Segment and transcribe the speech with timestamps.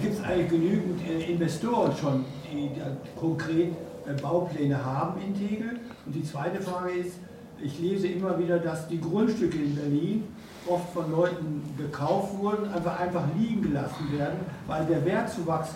[0.00, 2.70] gibt es eigentlich genügend äh, Investoren schon, die
[3.18, 3.72] konkret
[4.06, 5.80] äh, Baupläne haben in Tegel?
[6.06, 7.16] Und die zweite Frage ist,
[7.62, 10.24] ich lese immer wieder, dass die Grundstücke in Berlin
[10.66, 15.70] oft von Leuten gekauft wurden, einfach, einfach liegen gelassen werden, weil der Wertzuwachs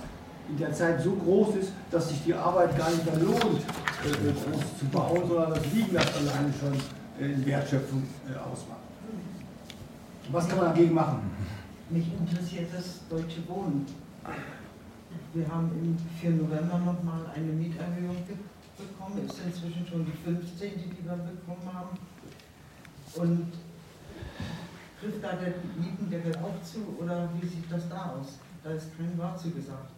[0.48, 4.32] in der Zeit so groß ist, dass sich die Arbeit gar nicht mehr lohnt, äh,
[4.32, 8.80] groß zu bauen, sondern das Liegen das alleine schon Wertschöpfung ausmacht.
[10.30, 11.30] Was kann man dagegen machen?
[11.88, 13.86] Mich interessiert das deutsche Wohnen.
[15.34, 16.30] Wir haben im 4.
[16.30, 18.16] November nochmal eine Mieterhöhung
[18.78, 21.98] bekommen, ist inzwischen schon die 15., die wir bekommen haben.
[23.14, 23.52] Und
[25.00, 28.38] trifft da der Mietendeckel auch zu oder wie sieht das da aus?
[28.64, 29.90] Da ist kein Wort zu gesagt.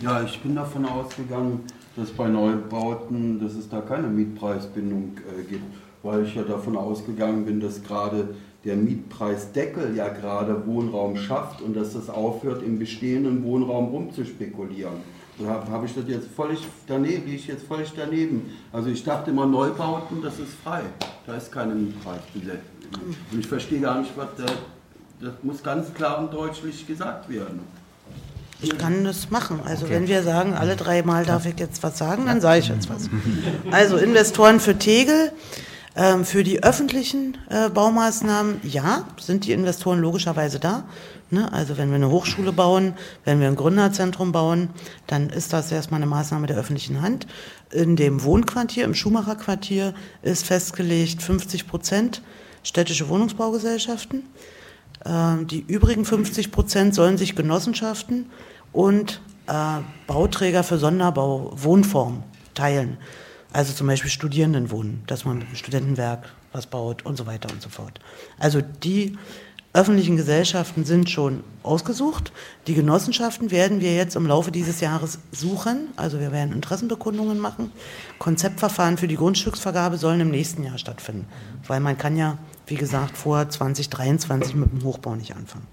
[0.00, 1.64] Ja, ich bin davon ausgegangen,
[1.96, 7.44] dass bei Neubauten, dass es da keine Mietpreisbindung äh, gibt, weil ich ja davon ausgegangen
[7.44, 8.34] bin, dass gerade
[8.64, 14.94] der Mietpreisdeckel ja gerade Wohnraum schafft und dass das aufhört, im bestehenden Wohnraum rumzuspekulieren.
[15.38, 18.50] Da habe hab ich das jetzt völlig daneben, liege ich jetzt völlig daneben.
[18.72, 20.82] Also ich dachte immer, Neubauten, das ist frei.
[21.26, 22.58] Da ist keine Mietpreisbindung.
[23.32, 24.46] Und ich verstehe gar nicht, was da,
[25.20, 27.60] das muss ganz klar und deutlich gesagt werden.
[28.60, 29.60] Ich kann das machen.
[29.64, 29.94] Also okay.
[29.94, 32.88] wenn wir sagen, alle drei Mal darf ich jetzt was sagen, dann sage ich jetzt
[32.88, 33.10] was.
[33.72, 35.32] Also Investoren für Tegel,
[35.94, 40.84] ähm, für die öffentlichen äh, Baumaßnahmen, ja, sind die Investoren logischerweise da.
[41.30, 41.52] Ne?
[41.52, 44.70] Also wenn wir eine Hochschule bauen, wenn wir ein Gründerzentrum bauen,
[45.06, 47.26] dann ist das erstmal eine Maßnahme der öffentlichen Hand.
[47.70, 52.22] In dem Wohnquartier, im Schumacher-Quartier, ist festgelegt 50 Prozent
[52.62, 54.24] städtische Wohnungsbaugesellschaften.
[55.04, 58.30] Ähm, die übrigen 50 Prozent sollen sich Genossenschaften
[58.72, 62.22] und äh, Bauträger für Sonderbau, Wohnform
[62.54, 62.98] teilen.
[63.52, 67.60] Also zum Beispiel Studierendenwohnen, dass man mit dem Studentenwerk was baut und so weiter und
[67.60, 68.00] so fort.
[68.38, 69.16] Also die
[69.74, 72.32] öffentlichen Gesellschaften sind schon ausgesucht.
[72.66, 75.88] Die Genossenschaften werden wir jetzt im Laufe dieses Jahres suchen.
[75.96, 77.72] Also wir werden Interessenbekundungen machen.
[78.18, 81.26] Konzeptverfahren für die Grundstücksvergabe sollen im nächsten Jahr stattfinden.
[81.66, 85.66] Weil man kann ja, wie gesagt, vor 2023 mit dem Hochbau nicht anfangen.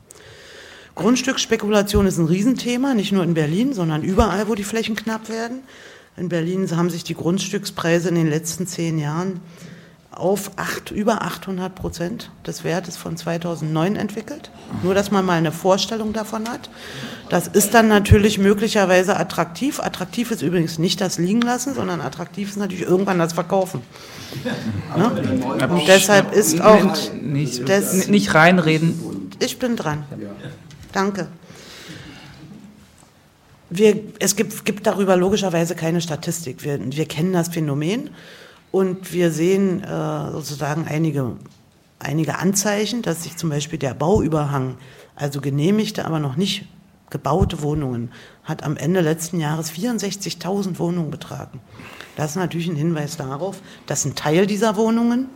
[0.96, 5.62] Grundstücksspekulation ist ein Riesenthema, nicht nur in Berlin, sondern überall, wo die Flächen knapp werden.
[6.20, 9.40] In Berlin haben sich die Grundstückspreise in den letzten zehn Jahren
[10.12, 14.52] auf acht, über 800 Prozent des Wertes von 2009 entwickelt.
[14.84, 16.70] Nur, dass man mal eine Vorstellung davon hat.
[17.30, 19.80] Das ist dann natürlich möglicherweise attraktiv.
[19.80, 23.82] Attraktiv ist übrigens nicht das Liegen lassen, sondern attraktiv ist natürlich irgendwann das Verkaufen.
[24.98, 25.58] Ne?
[25.70, 29.32] Und deshalb ist auch nicht, nicht reinreden.
[29.40, 30.04] Ich bin dran.
[30.92, 31.30] Danke.
[33.70, 36.64] Wir, es gibt, gibt darüber logischerweise keine Statistik.
[36.64, 38.10] Wir, wir kennen das Phänomen
[38.72, 41.34] und wir sehen äh, sozusagen einige,
[42.00, 44.78] einige Anzeichen, dass sich zum Beispiel der Bauüberhang,
[45.16, 46.66] also genehmigte, aber noch nicht
[47.10, 48.12] gebaute Wohnungen,
[48.44, 51.60] hat am Ende letzten Jahres 64.000 Wohnungen betragen.
[52.16, 55.28] Das ist natürlich ein Hinweis darauf, dass ein Teil dieser Wohnungen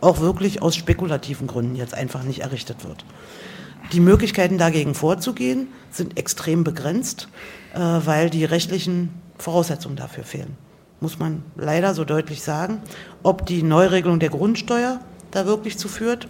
[0.00, 3.04] auch wirklich aus spekulativen Gründen jetzt einfach nicht errichtet wird.
[3.92, 7.28] Die Möglichkeiten dagegen vorzugehen sind extrem begrenzt,
[7.74, 10.56] äh, weil die rechtlichen Voraussetzungen dafür fehlen.
[11.00, 12.80] Muss man leider so deutlich sagen.
[13.22, 16.26] Ob die Neuregelung der Grundsteuer da wirklich zu führt,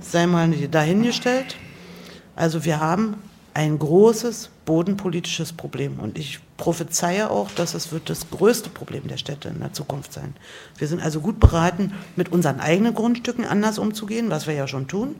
[0.00, 1.56] sei mal dahingestellt.
[2.36, 3.16] Also wir haben
[3.54, 5.98] ein großes bodenpolitisches Problem.
[5.98, 10.12] Und ich prophezeie auch, dass es wird das größte Problem der Städte in der Zukunft
[10.12, 10.34] sein.
[10.76, 14.86] Wir sind also gut beraten, mit unseren eigenen Grundstücken anders umzugehen, was wir ja schon
[14.86, 15.16] tun.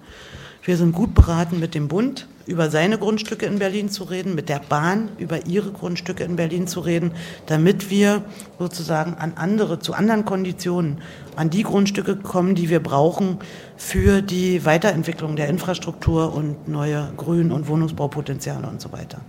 [0.68, 4.50] Wir sind gut beraten, mit dem Bund über seine Grundstücke in Berlin zu reden, mit
[4.50, 7.12] der Bahn über ihre Grundstücke in Berlin zu reden,
[7.46, 8.22] damit wir
[8.58, 10.98] sozusagen an andere, zu anderen Konditionen,
[11.36, 13.38] an die Grundstücke kommen, die wir brauchen
[13.78, 19.22] für die Weiterentwicklung der Infrastruktur und neue Grün- und Wohnungsbaupotenziale und so weiter.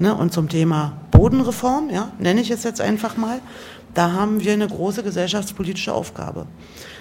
[0.00, 3.38] Ne, und zum Thema Bodenreform, ja, nenne ich es jetzt einfach mal,
[3.94, 6.48] da haben wir eine große gesellschaftspolitische Aufgabe.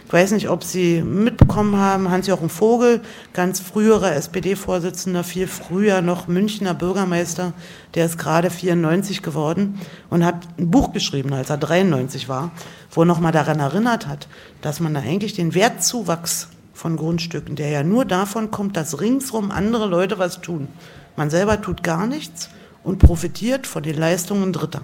[0.08, 3.02] Ich weiß nicht, ob Sie mitbekommen haben, Hans-Jochen Vogel,
[3.34, 7.54] ganz früherer SPD-Vorsitzender, viel früher noch Münchner Bürgermeister,
[7.96, 9.80] der ist gerade 94 geworden
[10.12, 12.52] und hat ein Buch geschrieben, als er 93 war,
[12.92, 14.28] wo er nochmal daran erinnert hat,
[14.62, 19.50] dass man da eigentlich den Wertzuwachs von Grundstücken, der ja nur davon kommt, dass ringsrum
[19.50, 20.68] andere Leute was tun.
[21.16, 22.50] Man selber tut gar nichts
[22.84, 24.82] und profitiert von den Leistungen Dritter.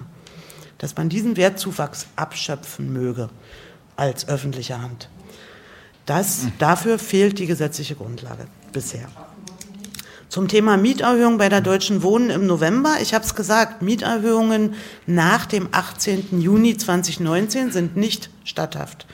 [0.78, 3.28] Dass man diesen Wertzuwachs abschöpfen möge
[4.02, 5.08] als öffentliche Hand.
[6.06, 9.06] Das, dafür fehlt die gesetzliche Grundlage bisher.
[10.28, 12.96] Zum Thema Mieterhöhung bei der Deutschen Wohnen im November.
[13.00, 14.74] Ich habe es gesagt, Mieterhöhungen
[15.06, 16.40] nach dem 18.
[16.40, 19.06] Juni 2019 sind nicht statthaft.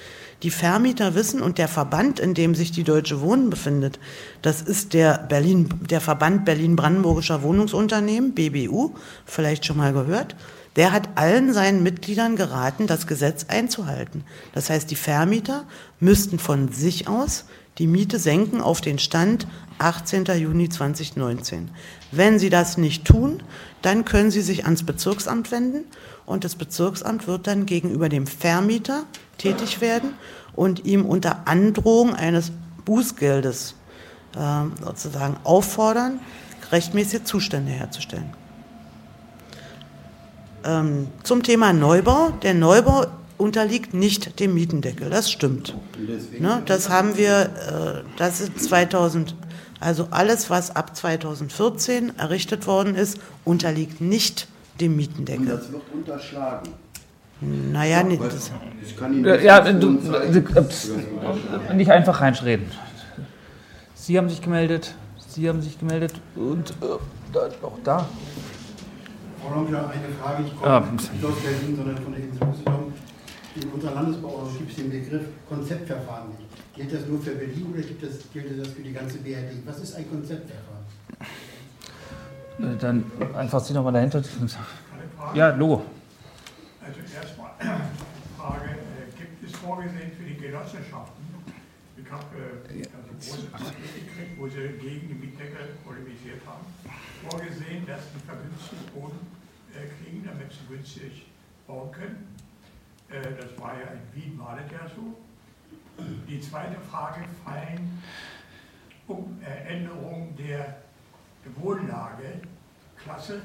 [0.42, 3.98] Die Vermieter wissen und der Verband, in dem sich die Deutsche Wohnen befindet,
[4.40, 8.94] das ist der Berlin, der Verband Berlin-Brandenburgischer Wohnungsunternehmen, BBU,
[9.26, 10.36] vielleicht schon mal gehört.
[10.78, 14.24] Der hat allen seinen Mitgliedern geraten, das Gesetz einzuhalten.
[14.54, 15.64] Das heißt, die Vermieter
[16.00, 17.44] müssten von sich aus
[17.78, 19.46] die Miete senken auf den Stand
[19.78, 20.24] 18.
[20.24, 21.70] Juni 2019.
[22.10, 23.42] Wenn sie das nicht tun,
[23.82, 25.84] dann können sie sich ans Bezirksamt wenden
[26.26, 29.04] und das Bezirksamt wird dann gegenüber dem Vermieter
[29.38, 30.14] tätig werden
[30.56, 32.50] und ihm unter Androhung eines
[32.84, 33.76] Bußgeldes
[34.36, 36.18] äh, sozusagen auffordern,
[36.72, 38.37] rechtmäßige Zustände herzustellen.
[40.68, 42.30] Ähm, zum Thema Neubau.
[42.42, 43.06] Der Neubau
[43.38, 45.74] unterliegt nicht dem Mietendeckel, das stimmt.
[46.38, 49.34] Ne, das haben wir, äh, das ist 2000,
[49.80, 54.48] also alles, was ab 2014 errichtet worden ist, unterliegt nicht
[54.80, 55.42] dem Mietendeckel.
[55.42, 56.70] Und das wird unterschlagen.
[57.40, 58.22] Naja, nicht.
[58.22, 58.50] Das
[58.84, 62.66] ich kann Ihnen das ja, du, du, nicht einfach reinschreden.
[63.94, 64.94] Sie haben sich gemeldet,
[65.28, 68.08] Sie haben sich gemeldet und äh, auch da.
[69.40, 70.44] Frau Longler, eine Frage.
[70.44, 70.80] Ich komme ja.
[70.80, 72.92] nicht aus Berlin, sondern von der Insel Usedom.
[73.54, 76.74] In unserer Landesbauordnung gibt es den Begriff Konzeptverfahren nicht.
[76.74, 79.66] Gilt das nur für Berlin oder gibt das, gilt das für die ganze BRD?
[79.66, 80.84] Was ist ein Konzeptverfahren?
[82.60, 83.04] Äh, dann
[83.34, 84.22] einfach Sie nochmal dahinter.
[85.34, 85.82] Ja, Logo.
[86.80, 87.50] Also erstmal
[88.36, 91.28] Frage, äh, gibt es vorgesehen für die Genossenschaften,
[92.08, 92.24] ich habe
[92.72, 96.64] äh, also große Paket gekriegt, wo sie gegen die Mietdeckel polemisiert haben,
[97.26, 99.18] vorgesehen, dass die vergünstigt Boden
[99.72, 101.26] kriegen, damit sie günstig
[101.66, 102.36] bauen können.
[103.08, 105.16] Das war ja in Wien, war das ja so.
[106.28, 108.02] Die zweite Frage fallen
[109.06, 110.78] um Änderungen der
[111.56, 112.40] Wohnlage,
[113.02, 113.40] Klasse,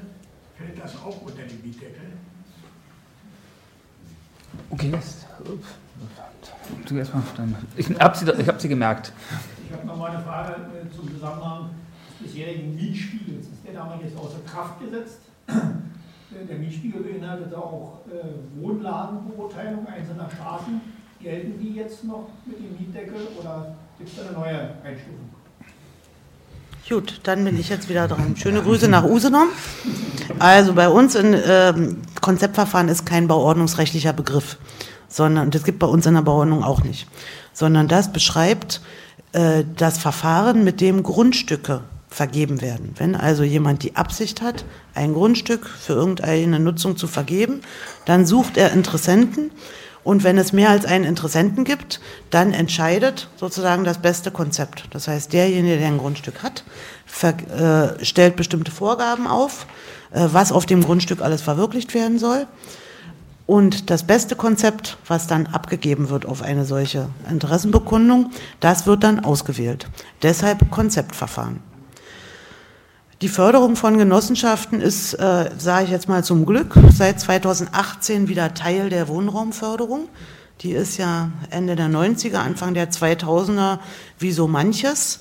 [0.56, 2.12] fällt das auch unter den Mietdeckel?
[4.70, 5.26] Okay, jetzt.
[7.76, 9.12] Ich habe sie, hab sie gemerkt.
[9.66, 11.53] Ich habe noch mal eine Frage äh, zum Zusammenhang
[12.20, 13.46] bisherigen Mietspiegels.
[13.46, 15.18] Ist der damals jetzt außer Kraft gesetzt?
[16.48, 20.80] Der Mietspiegel beinhaltet auch äh, Wohnlagenbeurteilung einzelner Straßen.
[21.20, 25.30] Gelten die jetzt noch mit dem Mietdeckel oder gibt es eine neue Einstufung?
[26.88, 28.36] Gut, dann bin ich jetzt wieder dran.
[28.36, 29.48] Schöne Grüße nach Usedom.
[30.38, 34.58] Also bei uns in ähm, Konzeptverfahren ist kein bauordnungsrechtlicher Begriff,
[35.08, 37.08] sondern das gibt bei uns in der Bauordnung auch nicht,
[37.54, 38.82] sondern das beschreibt
[39.32, 41.80] äh, das Verfahren, mit dem Grundstücke
[42.14, 42.94] vergeben werden.
[42.96, 44.64] Wenn also jemand die Absicht hat,
[44.94, 47.60] ein Grundstück für irgendeine Nutzung zu vergeben,
[48.04, 49.50] dann sucht er Interessenten
[50.04, 52.00] und wenn es mehr als einen Interessenten gibt,
[52.30, 54.84] dann entscheidet sozusagen das beste Konzept.
[54.90, 56.62] Das heißt, derjenige, der ein Grundstück hat,
[57.22, 59.66] äh, stellt bestimmte Vorgaben auf,
[60.12, 62.46] äh, was auf dem Grundstück alles verwirklicht werden soll.
[63.46, 68.30] Und das beste Konzept, was dann abgegeben wird auf eine solche Interessenbekundung,
[68.60, 69.88] das wird dann ausgewählt.
[70.22, 71.73] Deshalb Konzeptverfahren.
[73.22, 78.54] Die Förderung von Genossenschaften ist, äh, sage ich jetzt mal zum Glück, seit 2018 wieder
[78.54, 80.08] Teil der Wohnraumförderung.
[80.62, 83.78] Die ist ja Ende der 90er, Anfang der 2000er,
[84.18, 85.20] wie so manches,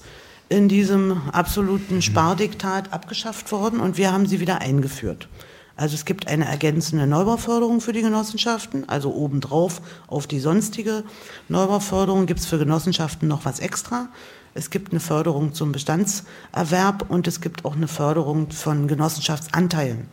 [0.49, 5.27] in diesem absoluten Spardiktat abgeschafft worden und wir haben sie wieder eingeführt.
[5.75, 11.03] Also es gibt eine ergänzende Neubauförderung für die Genossenschaften, also obendrauf auf die sonstige
[11.49, 14.09] Neubauförderung gibt es für Genossenschaften noch was extra.
[14.53, 20.09] Es gibt eine Förderung zum Bestandserwerb und es gibt auch eine Förderung von Genossenschaftsanteilen.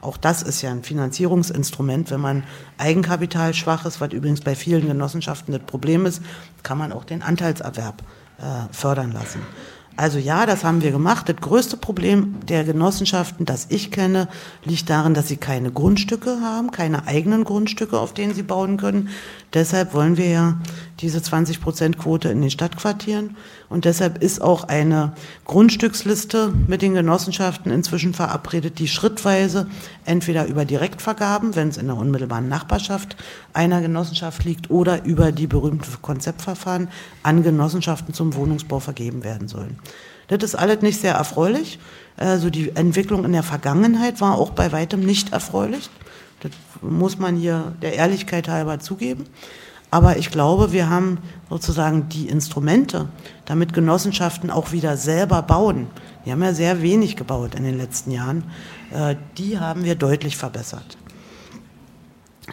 [0.00, 2.10] Auch das ist ja ein Finanzierungsinstrument.
[2.10, 2.44] Wenn man
[2.78, 6.22] Eigenkapital schwach ist, was übrigens bei vielen Genossenschaften das Problem ist,
[6.62, 8.02] kann man auch den Anteilserwerb
[8.38, 9.40] äh, fördern lassen.
[9.96, 11.28] Also ja, das haben wir gemacht.
[11.28, 14.28] Das größte Problem der Genossenschaften, das ich kenne,
[14.64, 19.10] liegt darin, dass sie keine Grundstücke haben, keine eigenen Grundstücke, auf denen sie bauen können.
[19.52, 20.56] Deshalb wollen wir ja
[21.00, 23.36] diese 20-Prozent-Quote in den Stadtquartieren.
[23.68, 25.12] Und deshalb ist auch eine
[25.44, 29.66] Grundstücksliste mit den Genossenschaften inzwischen verabredet, die schrittweise
[30.04, 33.16] entweder über Direktvergaben, wenn es in der unmittelbaren Nachbarschaft
[33.52, 36.88] einer Genossenschaft liegt, oder über die berühmten Konzeptverfahren
[37.22, 39.78] an Genossenschaften zum Wohnungsbau vergeben werden sollen.
[40.38, 41.78] Das ist alles nicht sehr erfreulich.
[42.16, 45.90] Also die Entwicklung in der Vergangenheit war auch bei weitem nicht erfreulich.
[46.40, 49.24] Das muss man hier der Ehrlichkeit halber zugeben.
[49.90, 51.18] Aber ich glaube, wir haben
[51.50, 53.08] sozusagen die Instrumente,
[53.44, 55.88] damit Genossenschaften auch wieder selber bauen.
[56.24, 58.44] Die haben ja sehr wenig gebaut in den letzten Jahren.
[58.90, 60.96] Äh, die haben wir deutlich verbessert.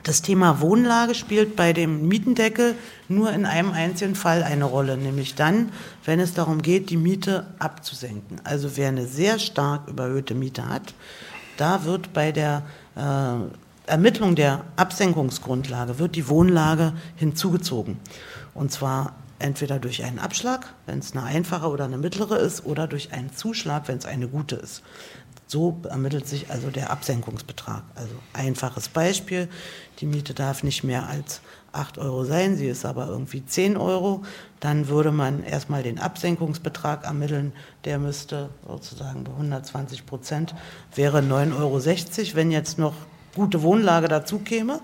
[0.04, 2.76] Das Thema Wohnlage spielt bei dem Mietendeckel
[3.08, 5.72] nur in einem einzigen Fall eine Rolle, nämlich dann,
[6.06, 8.40] wenn es darum geht, die Miete abzusenken.
[8.44, 10.94] Also wer eine sehr stark überhöhte Miete hat,
[11.58, 12.64] da wird bei der
[12.96, 18.00] äh, Ermittlung der Absenkungsgrundlage wird die Wohnlage hinzugezogen.
[18.54, 22.88] Und zwar entweder durch einen Abschlag, wenn es eine einfache oder eine mittlere ist, oder
[22.88, 24.84] durch einen Zuschlag, wenn es eine gute ist.
[25.52, 27.82] So ermittelt sich also der Absenkungsbetrag.
[27.96, 29.50] Also einfaches Beispiel,
[30.00, 31.42] die Miete darf nicht mehr als
[31.72, 34.22] 8 Euro sein, sie ist aber irgendwie 10 Euro,
[34.60, 37.52] dann würde man erstmal den Absenkungsbetrag ermitteln,
[37.84, 40.54] der müsste sozusagen bei 120 Prozent,
[40.94, 42.36] wäre 9,60 Euro.
[42.36, 42.94] Wenn jetzt noch
[43.34, 44.80] gute Wohnlage dazu käme,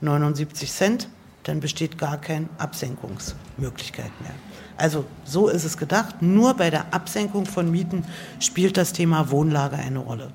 [0.00, 1.08] 79 Cent,
[1.42, 4.34] dann besteht gar keine Absenkungsmöglichkeit mehr.
[4.78, 6.22] Also so ist es gedacht.
[6.22, 8.04] Nur bei der Absenkung von Mieten
[8.40, 10.30] spielt das Thema Wohnlage eine Rolle.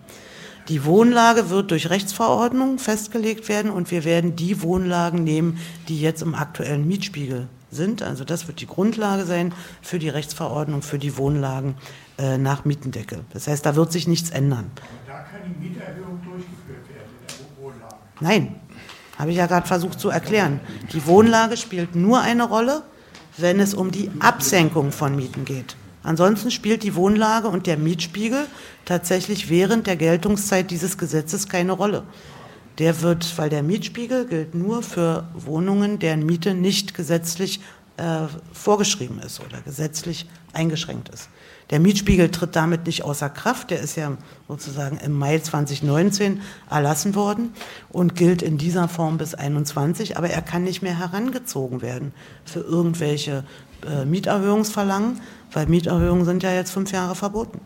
[0.70, 5.60] Die Wohnlage wird durch Rechtsverordnung festgelegt werden und wir werden die Wohnlagen nehmen,
[5.90, 8.02] die jetzt im aktuellen Mietspiegel sind.
[8.02, 11.76] Also das wird die Grundlage sein für die Rechtsverordnung für die Wohnlagen
[12.18, 13.26] äh, nach Mietendeckel.
[13.34, 14.66] Das heißt, da wird sich nichts ändern.
[14.66, 17.96] Und da kann die Mieterhöhung durchgeführt werden in der Wohnlage?
[18.22, 18.56] Nein,
[19.18, 20.62] habe ich ja gerade versucht zu erklären.
[20.94, 22.84] Die Wohnlage spielt nur eine Rolle,
[23.38, 25.75] wenn es um die Absenkung von Mieten geht.
[26.04, 28.46] Ansonsten spielt die Wohnlage und der Mietspiegel
[28.84, 32.04] tatsächlich während der Geltungszeit dieses Gesetzes keine Rolle.
[32.78, 37.62] Der wird, weil der Mietspiegel gilt nur für Wohnungen, deren Miete nicht gesetzlich
[37.98, 41.30] äh, vorgeschrieben ist oder gesetzlich eingeschränkt ist.
[41.70, 43.72] Der Mietspiegel tritt damit nicht außer Kraft.
[43.72, 47.54] Der ist ja sozusagen im Mai 2019 erlassen worden
[47.90, 50.18] und gilt in dieser Form bis 2021.
[50.18, 52.14] Aber er kann nicht mehr herangezogen werden
[52.46, 53.44] für irgendwelche
[53.88, 55.22] äh, Mieterhöhungsverlangen,
[55.52, 57.60] weil Mieterhöhungen sind ja jetzt fünf Jahre verboten.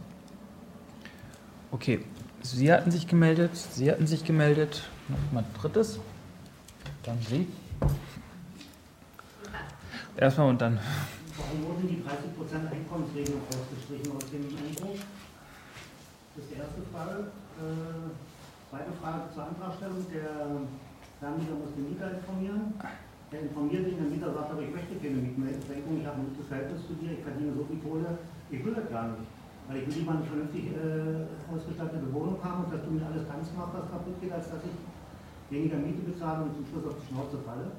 [1.71, 1.99] Okay,
[2.43, 4.83] Sie hatten sich gemeldet, Sie hatten sich gemeldet.
[5.09, 5.99] Nochmal drittes.
[7.03, 7.47] Dann Sie.
[10.17, 10.79] Erstmal und dann.
[11.37, 12.09] Warum wurden die 30%
[12.73, 14.97] Einkommensregelung rausgestrichen aus dem Einbruch?
[16.33, 17.29] Das ist die erste Frage.
[17.61, 18.09] Äh,
[18.65, 20.01] zweite Frage zur Antragstellung.
[20.09, 20.57] Der
[21.21, 22.73] Vermieter muss den Mieter informieren.
[23.29, 26.47] Der informiert sich, der Mieter sagt aber, ich möchte keine Mietsenkung, ich habe ein gutes
[26.49, 28.17] Verhältnis zu dir, ich verdiene so viel Kohle,
[28.49, 29.27] ich will das gar nicht.
[29.67, 33.27] Weil ich will lieber eine vernünftig äh, ausgestattete Wohnung haben und dass du mir alles
[33.29, 34.73] ganz machst, was kaputt geht, als dass ich
[35.53, 37.69] weniger Miete bezahle und zum Schluss auf die Schnauze falle,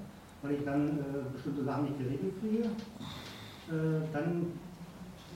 [0.43, 2.65] weil ich dann äh, bestimmte Sachen nicht geregelt kriege.
[3.69, 4.53] Äh, dann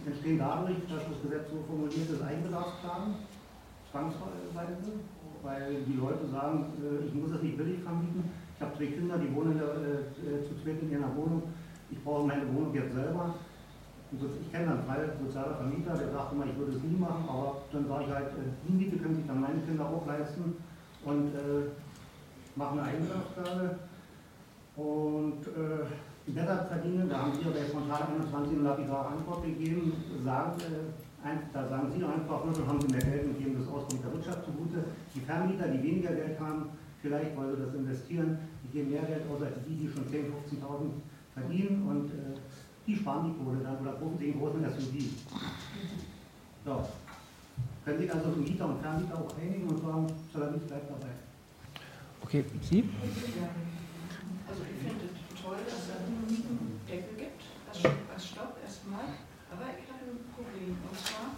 [0.06, 3.14] entstehen dadurch, dass das Gesetz so formuliert ist, Eigenbedarfsklagen,
[3.90, 4.92] zwangsweise,
[5.42, 8.30] weil die Leute sagen, äh, ich muss es nicht billig vermieten.
[8.56, 11.42] Ich habe zwei Kinder, die wohnen äh, zu zweit in ihrer Wohnung.
[11.90, 13.34] Ich brauche meine Wohnung jetzt selber.
[14.12, 17.24] ich kenne dann einen Fall, sozialer Vermieter, der sagt immer, ich würde es nie machen,
[17.28, 18.26] aber dann sage ich halt,
[18.66, 20.54] die Miete können sich dann meine Kinder auch leisten
[21.04, 21.68] und äh,
[22.54, 23.78] machen eine Eigenbedarfsklage.
[24.76, 27.08] Und äh, besser verdienen.
[27.08, 29.92] Da haben Sie bei Frontal 21 eine lapidare Antwort gegeben.
[30.24, 33.68] Sagen, äh, ein, da sagen Sie einfach, nur haben Sie mehr Geld und geben das
[33.68, 34.84] Auskommt der Wirtschaft zugute.
[35.14, 39.22] Die Vermieter, die weniger Geld haben, vielleicht weil sie das investieren, die geben mehr Geld
[39.30, 40.90] aus als die, die schon 10.000, 15.000
[41.34, 42.38] verdienen und äh,
[42.86, 44.94] die sparen die Kohle dann oder rufen den großen SUV.
[46.64, 46.88] So.
[47.84, 51.12] Können sich also Mieter und Vermieter auch einigen und sagen, Salamit bleibt dabei.
[52.22, 52.88] Okay, Sie?
[54.48, 59.18] Also ich finde toll, dass es einen Mietendeckel gibt, als, Stopp erstmal.
[59.50, 60.78] Aber ich habe ein Problem.
[60.78, 61.36] Und zwar,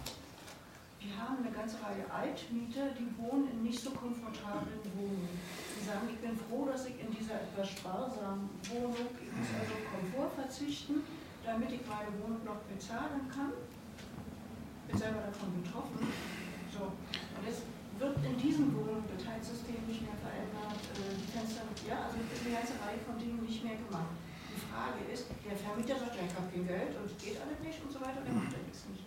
[0.99, 5.37] wir haben eine ganze Reihe Altmieter, die wohnen in nicht so komfortablen Wohnungen.
[5.37, 9.75] Die sagen, ich bin froh, dass ich in dieser etwas sparsamen Wohnung, ich muss also
[9.85, 11.03] Komfort verzichten,
[11.43, 13.53] damit ich meine Wohnung noch bezahlen kann.
[14.87, 16.07] Bin selber davon betroffen.
[16.71, 16.93] So.
[16.93, 17.63] Und jetzt
[17.99, 18.75] wird in diesem
[19.23, 23.63] Heizsystem nicht mehr verändert, äh, die Fenster, ja, also eine ganze Reihe von Dingen nicht
[23.63, 24.15] mehr gemacht.
[24.51, 27.79] Die Frage ist, der Vermieter sagt, ich habe kein Geld und es geht alles nicht
[27.83, 29.03] und so weiter, der macht das nicht.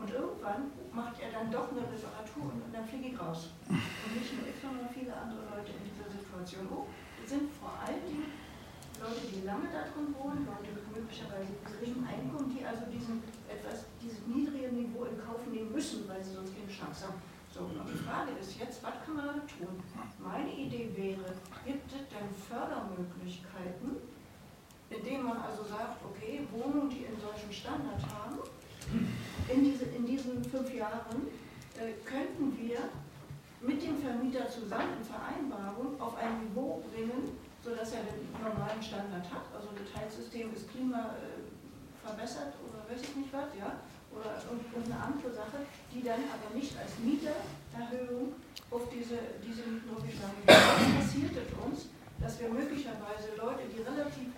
[0.00, 3.52] Und irgendwann macht er dann doch eine Reparatur und dann fliege ich raus.
[3.68, 6.88] Und nicht nur ich, sondern viele andere Leute in dieser Situation auch.
[7.20, 8.32] Das sind vor allen Dingen
[8.96, 13.88] Leute, die lange da drin wohnen, Leute mit möglicherweise geringem Einkommen, die also diesen etwas,
[14.00, 17.20] dieses niedrige Niveau in Kauf nehmen müssen, weil sie sonst keine Chance haben.
[17.52, 19.82] So, und die Frage ist jetzt, was kann man da tun?
[20.22, 21.34] Meine Idee wäre,
[21.66, 23.96] gibt es denn Fördermöglichkeiten,
[24.88, 28.38] indem man also sagt, okay, Wohnungen, die einen solchen Standard haben,
[29.48, 31.26] in, diese, in diesen fünf Jahren
[31.74, 32.78] äh, könnten wir
[33.60, 39.26] mit dem Vermieter zusammen in Vereinbarung auf ein Niveau bringen, sodass er den normalen Standard
[39.26, 39.44] hat.
[39.54, 43.74] Also das Heizsystem ist klima äh, oder weiß ich nicht was, ja
[44.10, 45.62] oder eine andere Sache,
[45.92, 48.34] die dann aber nicht als Mietererhöhung
[48.70, 50.58] auf diese, diese Mieten hochgeschlagen wird.
[50.58, 51.78] Was passiert es uns,
[52.18, 54.28] dass wir möglicherweise Leute, die relativ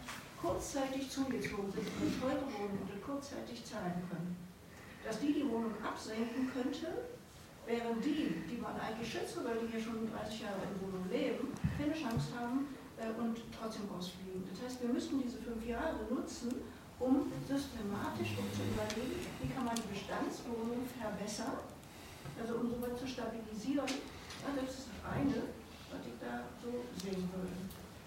[0.41, 4.37] kurzzeitig zugezogen sind, eine teure Wohnung und kurzzeitig zahlen können,
[5.05, 7.09] dass die die Wohnung absenken könnte,
[7.67, 11.49] während die, die man eigentlich schützt, weil die hier schon 30 Jahre in Wohnung leben,
[11.79, 12.67] keine Chance haben,
[12.99, 14.45] äh, und trotzdem rausfliegen.
[14.51, 16.63] Das heißt, wir müssen diese fünf Jahre nutzen,
[17.03, 21.59] um systematisch um zu überlegen, wie kann man die Bestandswohnung verbessern,
[22.39, 23.91] also um sowas zu stabilisieren.
[24.43, 25.51] Ja, das ist das eine,
[25.91, 26.71] was ich da so
[27.03, 27.59] sehen würde.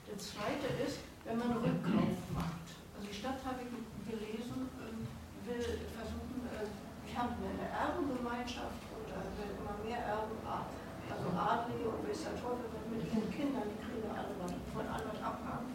[0.07, 2.67] Das zweite ist, wenn man Rückkauf macht.
[2.95, 3.71] Also die Stadt habe ich
[4.07, 4.71] gelesen,
[5.43, 12.01] will versuchen, äh, wir haben eine Erbengemeinschaft und will immer mehr Erben, also Adlige und
[12.01, 15.69] weiß der Teufel mit ihren Kindern, die kriegen alle was von anderen abhaben.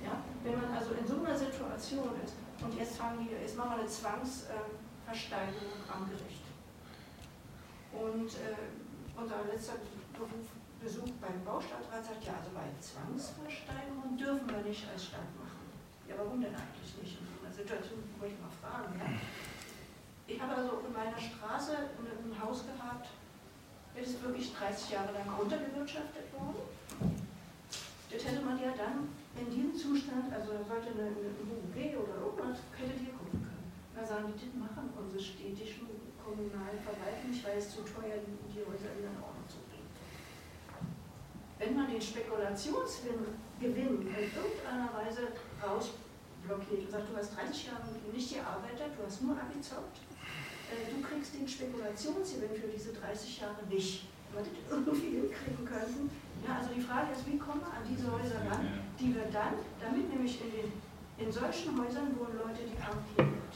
[0.00, 0.24] Ja?
[0.42, 3.78] Wenn man also in so einer Situation ist, und jetzt fangen wir, jetzt machen wir
[3.80, 6.44] eine Zwangsversteigerung am Gericht.
[7.92, 8.56] Und äh,
[9.16, 9.74] unser letzter
[10.14, 10.48] Beruf,
[10.80, 15.62] Besuch beim Baustadtrat sagt, ja, also bei Zwangsversteigerung dürfen wir nicht als Stadt machen.
[16.08, 17.18] Ja, warum denn eigentlich nicht?
[17.22, 18.98] In einer Situation wollte ich mal fragen.
[18.98, 19.06] Ja?
[20.26, 23.08] Ich habe also in meiner Straße ein Haus gehabt,
[23.94, 26.66] ist wirklich 30 Jahre lang runtergewirtschaftet worden.
[28.10, 32.58] Das hätte man ja dann in diesem Zustand, also sollte eine, eine UG oder irgendwas,
[32.76, 33.72] hätte die gucken können.
[33.96, 35.88] Da sagen die, das machen unsere städtischen
[36.20, 39.88] kommunalen Verwaltungen, nicht, weil es zu teuer die Häuser in Ordnung zu bringen.
[41.58, 48.34] Wenn man den Spekulationsgewinn in irgendeiner Weise rausblockiert und sagt, du hast 30 Jahre nicht
[48.34, 50.02] gearbeitet, du hast nur abgezockt,
[50.70, 54.08] äh, du kriegst den Spekulationsgewinn für diese 30 Jahre nicht.
[54.32, 56.10] Wenn wir das irgendwie hinkriegen könnten,
[56.46, 58.66] ja, also die Frage ist, wie kommen wir an diese Häuser ran,
[58.98, 60.68] die wir dann, damit nämlich in, den,
[61.18, 63.54] in solchen Häusern wohnen Leute, die kampieren sind.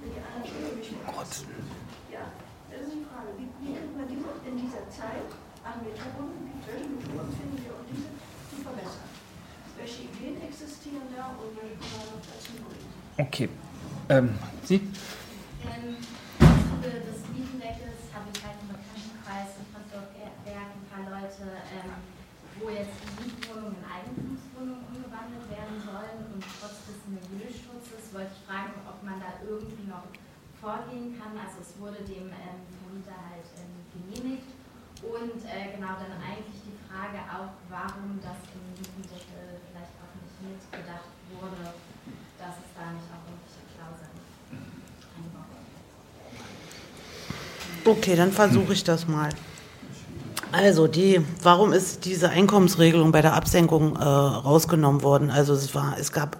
[0.00, 0.90] Wenn die anderen schon nämlich
[2.10, 2.30] Ja,
[2.70, 3.30] das ist die Frage.
[3.38, 5.30] Wie, wie kriegen wir diese in dieser Zeit
[5.64, 8.10] an Methoden, welche Methoden finden wir, um diese
[8.50, 9.10] zu verbessern?
[9.78, 12.94] Welche Ideen existieren da und welche können wir noch dazu bringen?
[13.18, 13.48] Okay.
[14.08, 14.76] Ähm, Sie?
[15.64, 21.46] Ähm, Im Zuge des Mietendeckels habe ich halt im Bekanntenkreis in Frankfurt-Berg ein paar Leute,
[21.72, 21.90] ähm,
[22.60, 23.84] wo jetzt die Mietwohnungen in
[25.24, 30.04] Umgewandelt werden sollen und trotz des Milieuschutzes wollte ich fragen, ob man da irgendwie noch
[30.60, 31.32] vorgehen kann.
[31.32, 34.52] Also es wurde dem ähm, Vermieter halt ähm, genehmigt
[35.00, 40.36] und äh, genau dann eigentlich die Frage auch, warum das im Mietendeckel vielleicht auch nicht
[40.44, 41.72] mitgedacht wurde,
[42.36, 44.12] dass es da nicht auch irgendwelche Klauseln
[45.16, 45.56] einbaut.
[47.84, 49.32] Okay, dann versuche ich das mal.
[50.56, 55.28] Also die, warum ist diese Einkommensregelung bei der Absenkung äh, rausgenommen worden?
[55.28, 56.36] Also es war, es gab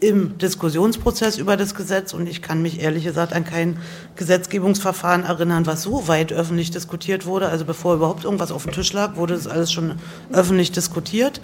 [0.00, 3.76] im Diskussionsprozess über das Gesetz und ich kann mich ehrlich gesagt an kein
[4.16, 7.50] Gesetzgebungsverfahren erinnern, was so weit öffentlich diskutiert wurde.
[7.50, 9.96] Also bevor überhaupt irgendwas auf dem Tisch lag, wurde das alles schon
[10.32, 11.42] öffentlich diskutiert.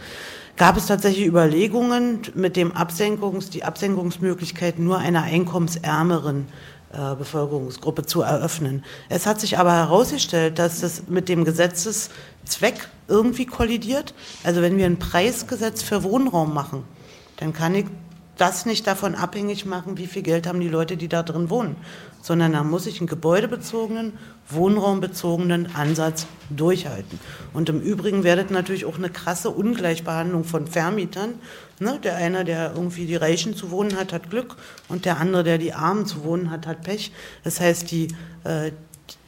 [0.56, 6.46] Gab es tatsächlich Überlegungen, mit dem Absenkungs, die Absenkungsmöglichkeit nur einer einkommensärmeren
[6.92, 8.85] Bevölkerungsgruppe zu eröffnen.
[9.09, 14.12] Es hat sich aber herausgestellt, dass das mit dem Gesetzeszweck irgendwie kollidiert.
[14.42, 16.85] Also wenn wir ein Preisgesetz für Wohnraum machen,
[17.37, 17.87] dann kann ich
[18.37, 21.76] das nicht davon abhängig machen, wie viel Geld haben die Leute, die da drin wohnen,
[22.22, 24.14] sondern da muss ich einen gebäudebezogenen,
[24.48, 27.20] wohnraumbezogenen Ansatz durchhalten.
[27.53, 31.35] Und im Übrigen werdet natürlich auch eine krasse Ungleichbehandlung von Vermietern.
[31.81, 31.99] Ne?
[32.05, 34.57] Der eine, der irgendwie die Reichen zu wohnen hat, hat Glück
[34.88, 37.11] und der andere, der die Armen zu wohnen hat, hat Pech.
[37.43, 38.09] Das heißt, die,
[38.45, 38.71] äh,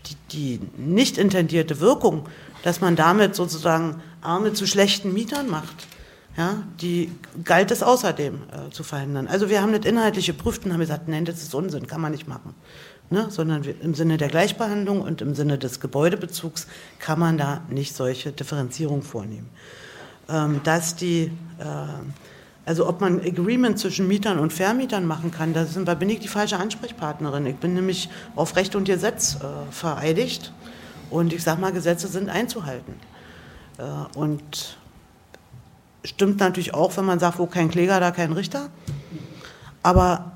[0.07, 2.29] die, die nicht intendierte Wirkung,
[2.63, 5.87] dass man damit sozusagen Arme zu schlechten Mietern macht,
[6.37, 7.13] ja, die
[7.45, 9.29] galt es außerdem äh, zu verhindern.
[9.29, 12.13] Also wir haben das inhaltlich geprüft und haben gesagt, nein, das ist Unsinn, kann man
[12.13, 12.55] nicht machen.
[13.11, 13.27] Ne?
[13.31, 16.67] Sondern wir, im Sinne der Gleichbehandlung und im Sinne des Gebäudebezugs
[16.99, 19.51] kann man da nicht solche Differenzierung vornehmen.
[20.29, 21.65] Ähm, dass die, äh,
[22.65, 26.29] also ob man Agreement zwischen Mietern und Vermietern machen kann, da sind, bin ich die
[26.29, 27.47] falsche Ansprechpartnerin.
[27.47, 30.53] Ich bin nämlich auf Recht und Gesetz äh, vereidigt
[31.11, 32.95] und ich sage mal, Gesetze sind einzuhalten.
[33.79, 34.79] Äh, und
[36.05, 38.69] stimmt natürlich auch, wenn man sagt, wo kein Kläger, da kein Richter.
[39.83, 40.33] Aber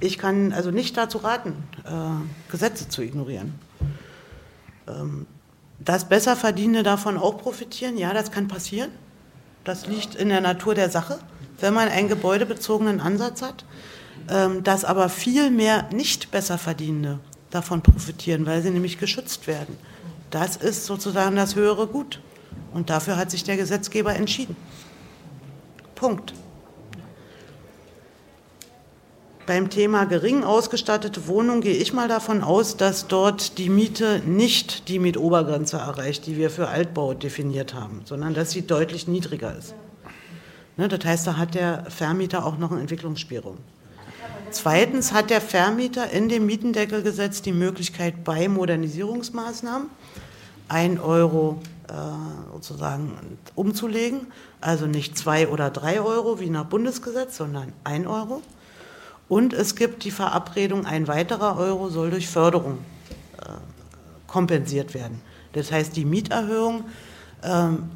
[0.00, 1.52] ich kann also nicht dazu raten,
[1.84, 3.54] äh, Gesetze zu ignorieren.
[4.86, 5.26] Ähm,
[5.80, 8.90] dass Besserverdienende davon auch profitieren, ja, das kann passieren.
[9.64, 11.18] Das liegt in der Natur der Sache,
[11.60, 13.64] wenn man einen gebäudebezogenen Ansatz hat.
[14.30, 17.18] Ähm, dass aber viel mehr nicht Besserverdienende
[17.50, 19.78] davon profitieren, weil sie nämlich geschützt werden.
[20.30, 22.20] Das ist sozusagen das höhere Gut.
[22.74, 24.56] Und dafür hat sich der Gesetzgeber entschieden.
[25.94, 26.34] Punkt.
[29.46, 34.90] Beim Thema gering ausgestattete Wohnung gehe ich mal davon aus, dass dort die Miete nicht
[34.90, 39.74] die Mietobergrenze erreicht, die wir für Altbau definiert haben, sondern dass sie deutlich niedriger ist.
[40.78, 43.58] Ne, das heißt, da hat der Vermieter auch noch einen Entwicklungsspielraum.
[44.52, 49.90] Zweitens hat der Vermieter in dem Mietendeckelgesetz die Möglichkeit, bei Modernisierungsmaßnahmen
[50.68, 51.92] ein Euro äh,
[52.52, 53.12] sozusagen
[53.56, 54.28] umzulegen.
[54.60, 58.40] Also nicht zwei oder drei Euro wie nach Bundesgesetz, sondern ein Euro.
[59.28, 62.78] Und es gibt die Verabredung, ein weiterer Euro soll durch Förderung
[63.38, 63.50] äh,
[64.28, 65.20] kompensiert werden.
[65.54, 66.84] Das heißt, die Mieterhöhung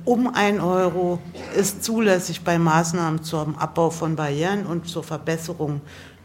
[0.05, 1.19] um ein Euro
[1.57, 5.81] ist zulässig bei Maßnahmen zum Abbau von Barrieren und zur Verbesserung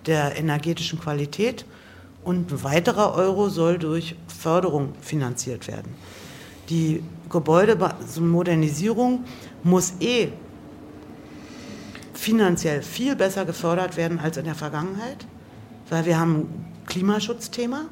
[0.06, 1.66] der energetischen Qualität.
[2.24, 5.96] Und ein weiterer Euro soll durch Förderung finanziert werden.
[6.70, 9.24] Die Gebäudemodernisierung
[9.64, 10.30] muss eh
[12.14, 15.26] finanziell viel besser gefördert werden als in der Vergangenheit,
[15.90, 17.86] weil wir haben ein Klimaschutzthema.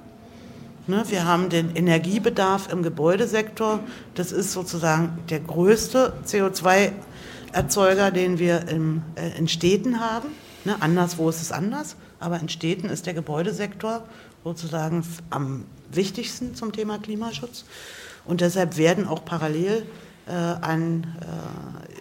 [0.88, 3.80] Ne, wir haben den Energiebedarf im Gebäudesektor.
[4.14, 10.30] Das ist sozusagen der größte CO2-Erzeuger, den wir äh, in Städten haben.
[10.64, 14.04] Ne, anderswo ist es anders, aber in Städten ist der Gebäudesektor
[14.44, 17.66] sozusagen am wichtigsten zum Thema Klimaschutz.
[18.24, 19.88] Und deshalb werden auch parallel
[20.28, 21.18] äh, an,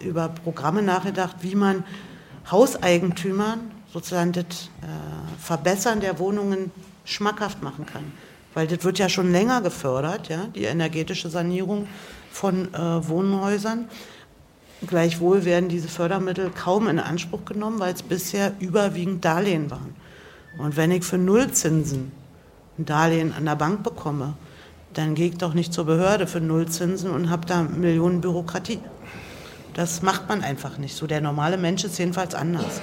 [0.01, 1.83] äh, über Programme nachgedacht, wie man
[2.51, 4.69] Hauseigentümern sozusagen das
[5.39, 6.69] Verbessern der Wohnungen
[7.05, 8.03] schmackhaft machen kann.
[8.55, 11.87] Weil das wird ja schon länger gefördert, ja, die energetische Sanierung
[12.31, 13.85] von äh, Wohnhäusern.
[14.87, 19.95] Gleichwohl werden diese Fördermittel kaum in Anspruch genommen, weil es bisher überwiegend Darlehen waren.
[20.57, 22.11] Und wenn ich für Nullzinsen
[22.79, 24.33] ein Darlehen an der Bank bekomme,
[24.93, 28.79] dann gehe ich doch nicht zur Behörde für Nullzinsen und habe da Millionen Bürokratie.
[29.73, 31.05] Das macht man einfach nicht so.
[31.07, 32.79] Der normale Mensch ist jedenfalls anders.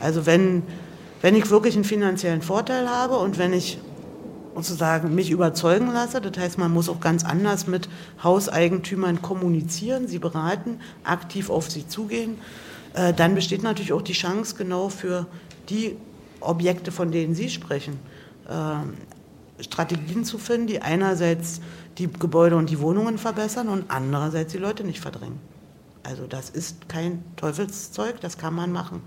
[0.00, 0.62] Also wenn,
[1.22, 3.78] wenn ich wirklich einen finanziellen Vorteil habe und wenn ich
[4.58, 7.88] sozusagen mich überzeugen lasse, das heißt, man muss auch ganz anders mit
[8.22, 12.38] Hauseigentümern kommunizieren, sie beraten, aktiv auf sie zugehen,
[12.94, 15.26] äh, dann besteht natürlich auch die Chance genau für
[15.68, 15.96] die
[16.40, 17.98] Objekte, von denen Sie sprechen,
[18.48, 21.60] äh, Strategien zu finden, die einerseits
[21.98, 25.40] die Gebäude und die Wohnungen verbessern und andererseits die Leute nicht verdrängen.
[26.02, 29.02] Also das ist kein Teufelszeug, das kann man machen.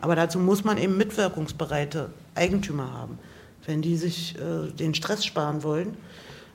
[0.00, 3.18] Aber dazu muss man eben mitwirkungsbereite Eigentümer haben.
[3.66, 5.96] Wenn die sich äh, den Stress sparen wollen,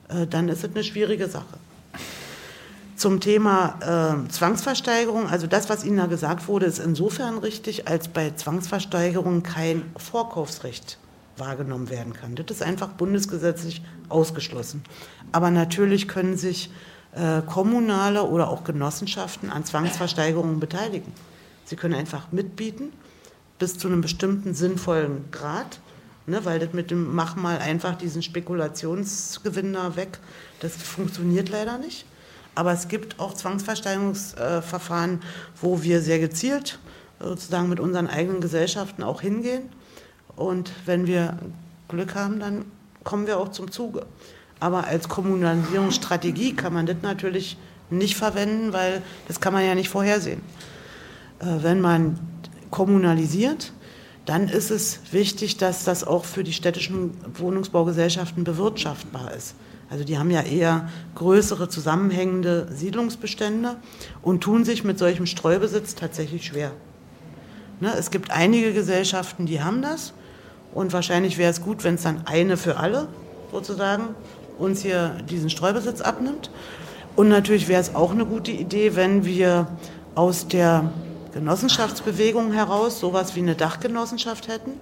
[0.08, 1.58] äh, dann ist es eine schwierige Sache.
[2.96, 8.08] Zum Thema äh, Zwangsversteigerung, also das, was Ihnen da gesagt wurde, ist insofern richtig, als
[8.08, 10.98] bei Zwangsversteigerung kein Vorkaufsrecht
[11.36, 12.34] wahrgenommen werden kann.
[12.34, 14.82] Das ist einfach bundesgesetzlich ausgeschlossen.
[15.30, 16.70] Aber natürlich können sich
[17.14, 21.12] äh, kommunale oder auch Genossenschaften an Zwangsversteigerungen beteiligen.
[21.64, 22.92] Sie können einfach mitbieten
[23.58, 25.80] bis zu einem bestimmten sinnvollen Grad,
[26.28, 30.18] ne, weil das mit dem Mach mal einfach diesen Spekulationsgewinn da weg,
[30.60, 32.06] das funktioniert leider nicht.
[32.54, 35.20] Aber es gibt auch Zwangsversteigerungsverfahren,
[35.60, 36.78] wo wir sehr gezielt
[37.20, 39.68] sozusagen mit unseren eigenen Gesellschaften auch hingehen.
[40.36, 41.38] Und wenn wir
[41.88, 42.64] Glück haben, dann
[43.04, 44.06] kommen wir auch zum Zuge.
[44.60, 47.56] Aber als Kommunalisierungsstrategie kann man das natürlich
[47.90, 50.42] nicht verwenden, weil das kann man ja nicht vorhersehen.
[51.40, 52.18] Äh, wenn man
[52.70, 53.72] kommunalisiert,
[54.28, 59.54] dann ist es wichtig, dass das auch für die städtischen Wohnungsbaugesellschaften bewirtschaftbar ist.
[59.88, 63.76] Also die haben ja eher größere zusammenhängende Siedlungsbestände
[64.20, 66.72] und tun sich mit solchem Streubesitz tatsächlich schwer.
[67.80, 70.12] Ne, es gibt einige Gesellschaften, die haben das
[70.74, 73.08] und wahrscheinlich wäre es gut, wenn es dann eine für alle
[73.50, 74.14] sozusagen
[74.58, 76.50] uns hier diesen Streubesitz abnimmt.
[77.16, 79.68] Und natürlich wäre es auch eine gute Idee, wenn wir
[80.14, 80.92] aus der
[81.38, 84.72] Genossenschaftsbewegung heraus sowas wie eine Dachgenossenschaft hätten,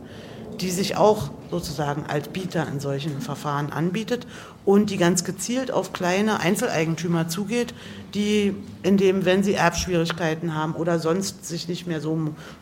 [0.58, 4.26] die sich auch sozusagen als Bieter in solchen Verfahren anbietet
[4.64, 7.74] und die ganz gezielt auf kleine Einzeleigentümer zugeht,
[8.14, 12.18] die in dem, wenn sie Erbschwierigkeiten haben oder sonst sich nicht mehr so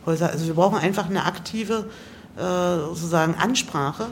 [0.06, 1.88] Häuser, also wir brauchen einfach eine aktive
[2.36, 4.08] äh, sozusagen Ansprache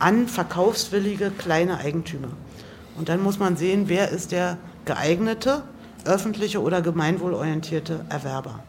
[0.00, 2.30] an verkaufswillige kleine Eigentümer.
[2.98, 5.62] Und dann muss man sehen, wer ist der geeignete,
[6.04, 8.64] öffentliche oder gemeinwohlorientierte Erwerber.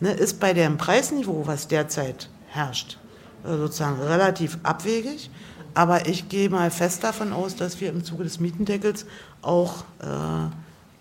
[0.00, 2.98] Ne, ist bei dem Preisniveau, was derzeit herrscht,
[3.44, 5.30] äh, sozusagen relativ abwegig.
[5.74, 9.06] Aber ich gehe mal fest davon aus, dass wir im Zuge des Mietendeckels
[9.42, 10.48] auch äh,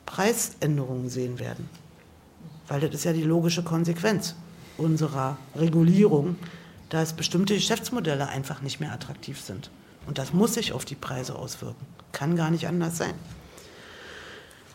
[0.05, 1.69] Preisänderungen sehen werden.
[2.67, 4.35] Weil das ist ja die logische Konsequenz
[4.77, 6.35] unserer Regulierung,
[6.89, 9.69] dass bestimmte Geschäftsmodelle einfach nicht mehr attraktiv sind.
[10.07, 11.85] Und das muss sich auf die Preise auswirken.
[12.11, 13.13] Kann gar nicht anders sein.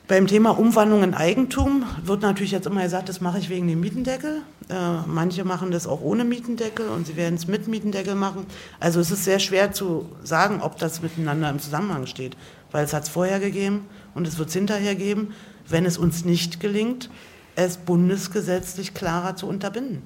[0.06, 3.80] Beim Thema Umwandlung in Eigentum wird natürlich jetzt immer gesagt, das mache ich wegen dem
[3.80, 4.42] Mietendeckel.
[4.68, 4.74] Äh,
[5.06, 8.44] manche machen das auch ohne Mietendeckel und sie werden es mit Mietendeckel machen.
[8.78, 12.36] Also es ist sehr schwer zu sagen, ob das miteinander im Zusammenhang steht,
[12.70, 15.32] weil es hat es vorher gegeben und es wird es hinterher geben,
[15.68, 17.08] wenn es uns nicht gelingt,
[17.56, 20.02] es bundesgesetzlich klarer zu unterbinden.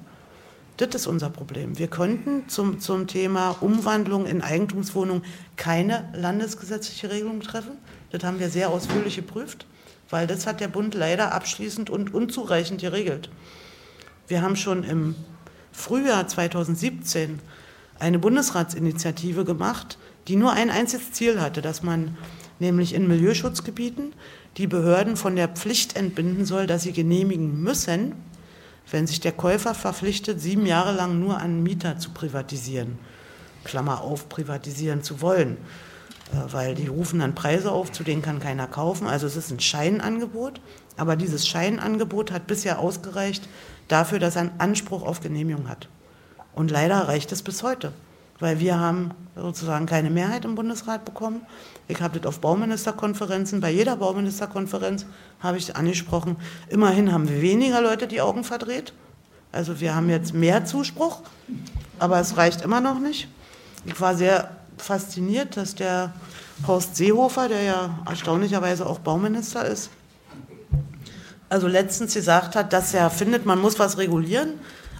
[0.77, 1.77] Das ist unser Problem.
[1.77, 5.25] Wir könnten zum, zum Thema Umwandlung in Eigentumswohnungen
[5.57, 7.73] keine landesgesetzliche Regelung treffen,
[8.11, 9.65] Das haben wir sehr ausführlich geprüft,
[10.09, 13.29] weil das hat der Bund leider abschließend und unzureichend geregelt.
[14.27, 15.15] Wir haben schon im
[15.71, 17.39] Frühjahr 2017
[17.99, 22.17] eine Bundesratsinitiative gemacht, die nur ein einziges Ziel hatte, dass man
[22.59, 24.13] nämlich in Milieuschutzgebieten
[24.57, 28.13] die Behörden von der Pflicht entbinden soll, dass sie genehmigen müssen,
[28.91, 32.97] wenn sich der Käufer verpflichtet, sieben Jahre lang nur an Mieter zu privatisieren,
[33.63, 35.57] Klammer auf, privatisieren zu wollen,
[36.31, 39.07] weil die rufen dann Preise auf, zu denen kann keiner kaufen.
[39.07, 40.61] Also es ist ein Scheinangebot,
[40.97, 43.47] aber dieses Scheinangebot hat bisher ausgereicht
[43.87, 45.87] dafür, dass er einen Anspruch auf Genehmigung hat.
[46.53, 47.93] Und leider reicht es bis heute,
[48.39, 51.41] weil wir haben sozusagen keine Mehrheit im Bundesrat bekommen.
[51.87, 55.05] Ich habe das auf Bauministerkonferenzen, bei jeder Bauministerkonferenz
[55.39, 56.35] habe ich angesprochen.
[56.69, 58.93] Immerhin haben wir weniger Leute die Augen verdreht.
[59.51, 61.21] Also wir haben jetzt mehr Zuspruch,
[61.97, 63.27] aber es reicht immer noch nicht.
[63.85, 66.13] Ich war sehr fasziniert, dass der
[66.67, 69.89] Horst Seehofer, der ja erstaunlicherweise auch Bauminister ist,
[71.49, 74.53] also letztens gesagt hat, dass er findet, man muss was regulieren,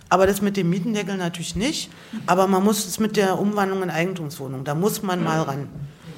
[0.10, 1.92] aber das mit dem Mietendeckel natürlich nicht.
[2.26, 5.70] Aber man muss es mit der Umwandlung in Eigentumswohnung, da muss man mal ran.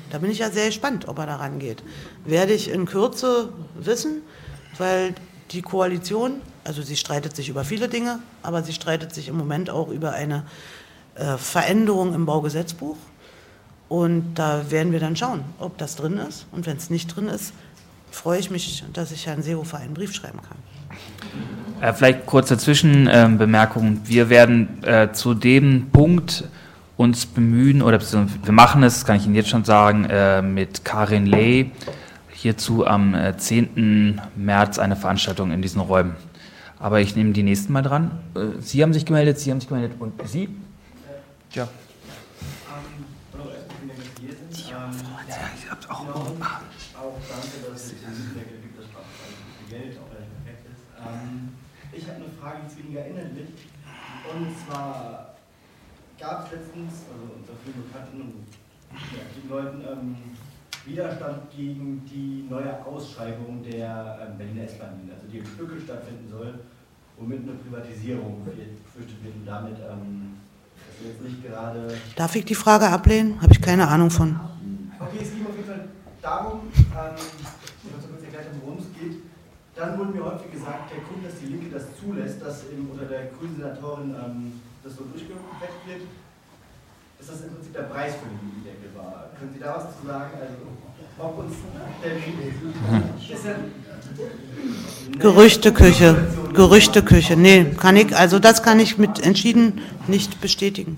[0.10, 1.84] Da bin ich ja sehr gespannt, ob er da rangeht.
[2.26, 4.21] Werde ich in Kürze wissen,
[4.78, 5.15] weil
[5.52, 9.69] die Koalition, also sie streitet sich über viele Dinge, aber sie streitet sich im Moment
[9.69, 10.45] auch über eine
[11.15, 12.97] äh, Veränderung im Baugesetzbuch.
[13.91, 16.45] Und da werden wir dann schauen, ob das drin ist.
[16.54, 17.51] Und wenn es nicht drin ist,
[18.10, 20.58] freue ich mich, dass ich Herrn Seehofer einen Brief schreiben kann.
[21.82, 23.95] Äh, vielleicht kurze Zwischenbemerkung.
[23.97, 26.45] Äh, wir werden äh, zu dem Punkt
[26.95, 31.25] uns bemühen, oder wir machen es, kann ich Ihnen jetzt schon sagen, äh, mit Karin
[31.25, 31.71] Ley
[32.32, 33.75] hierzu am 10.
[33.75, 36.15] Äh, März eine Veranstaltung in diesen Räumen.
[36.80, 38.12] Aber ich nehme die nächsten mal dran.
[38.36, 40.47] Äh, Sie haben sich gemeldet, Sie haben sich gemeldet und Sie?
[41.51, 41.67] Ja.
[51.93, 53.49] Ich habe eine Frage, die ist weniger inhaltlich.
[54.31, 55.36] Und zwar
[56.19, 58.47] gab es letztens, also unter vielen Bekannten und
[59.15, 60.15] ja, den Leuten, ähm,
[60.86, 66.60] Widerstand gegen die neue Ausschreibung der ähm, Berliner S-Bahn-Linie, also die in Stücke stattfinden soll,
[67.17, 70.38] womit eine Privatisierung befürchtet wird und damit ähm,
[71.05, 71.97] jetzt nicht gerade.
[72.15, 73.41] Darf ich die Frage ablehnen?
[73.41, 74.51] Habe ich keine Ahnung von.
[75.19, 75.89] Es ging auf jeden Fall
[76.21, 79.19] darum, ähm, ich muss kurz erklären, worum es geht.
[79.76, 83.06] Dann wurde mir häufig gesagt, der Grund, dass die Linke das zulässt, dass im, unter
[83.06, 86.08] der grünen Senatorin ähm, das so durchgeweckt wird,
[87.19, 89.30] dass das im Prinzip der Preis für den Mietendeckel war.
[89.38, 90.32] Können Sie da was zu sagen?
[90.39, 90.56] Also,
[91.19, 91.56] ob uns
[92.02, 92.15] der
[93.36, 93.56] ist ja
[95.19, 96.15] Gerüchteküche,
[96.54, 97.38] Gerüchteküche.
[97.38, 100.97] Nee, kann ich, also das kann ich mit entschieden nicht bestätigen.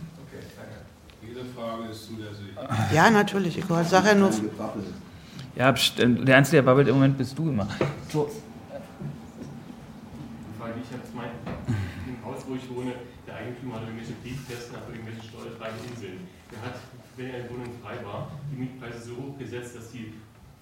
[1.22, 2.58] Jede Frage ist zulässig.
[2.94, 3.58] Ja, natürlich.
[3.58, 4.32] Ich sage ja nur.
[5.56, 7.68] Ja, der Einzige, der babbelt im Moment, bist du immer.
[8.10, 8.30] So.
[10.60, 11.30] Frage, ich habe mein,
[12.08, 12.94] im Haus, wo ich wohne,
[13.28, 16.20] der Eigentümer hat irgendwelche Briefkästen auf irgendwelche steuerfreien Inseln.
[16.52, 16.76] Der hat,
[17.18, 20.14] wenn eine Wohnung frei war, die Mietpreise so hoch gesetzt, dass die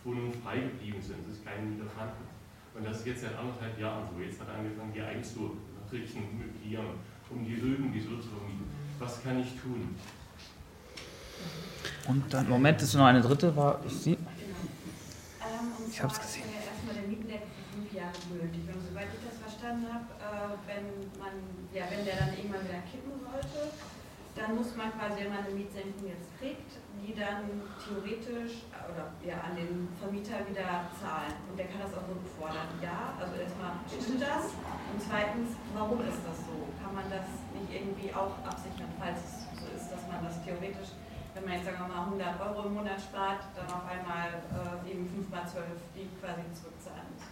[0.03, 1.23] Wohnungen frei geblieben sind.
[1.23, 2.27] Das ist kein Mieter fanden.
[2.75, 4.19] Und das ist jetzt seit anderthalb Jahren so.
[4.19, 5.55] Jetzt hat er angefangen, die eigens zu
[5.91, 8.67] richten, möblieren, um die irgendwie so zu vermieten.
[8.99, 9.95] Was kann ich tun?
[12.07, 14.13] Und dann, Moment, ist noch eine dritte, war sie?
[14.13, 14.19] Ähm,
[15.89, 16.43] ich habe es gesehen.
[16.49, 18.61] Erstmal der Mietendeckel für fünf Jahre gültig.
[18.67, 20.85] Und soweit ich das verstanden habe, äh, wenn
[21.21, 21.33] man,
[21.73, 23.71] ja, wenn der dann irgendwann wieder kippen sollte,
[24.35, 29.43] dann muss man quasi, wenn man eine Mietsenkung jetzt kriegt, die dann theoretisch oder ja,
[29.43, 31.35] an den Vermieter wieder zahlen.
[31.51, 32.79] Und der kann das auch rückfordern.
[32.79, 34.55] Ja, also erstmal stimmt das.
[34.55, 36.55] Und zweitens, warum ist das so?
[36.79, 40.95] Kann man das nicht irgendwie auch absichern, falls es so ist, dass man das theoretisch,
[41.33, 44.27] wenn man jetzt sagen wir mal 100 Euro im Monat spart, dann auf einmal
[44.85, 45.65] äh, eben 5 mal 12
[45.95, 47.25] die quasi zurückzahlen muss?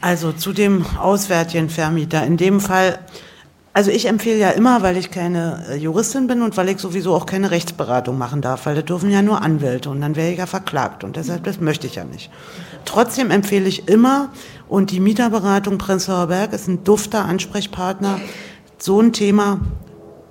[0.00, 2.24] Also zu dem auswärtigen Vermieter.
[2.24, 2.98] In dem Fall
[3.72, 7.14] also ich empfehle ja immer, weil ich keine äh, Juristin bin und weil ich sowieso
[7.14, 10.38] auch keine Rechtsberatung machen darf, weil da dürfen ja nur Anwälte und dann wäre ich
[10.38, 12.30] ja verklagt und deshalb, das möchte ich ja nicht.
[12.84, 14.30] Trotzdem empfehle ich immer,
[14.68, 18.20] und die Mieterberatung Prenzlauer Berg ist ein dufter Ansprechpartner,
[18.78, 19.60] so ein Thema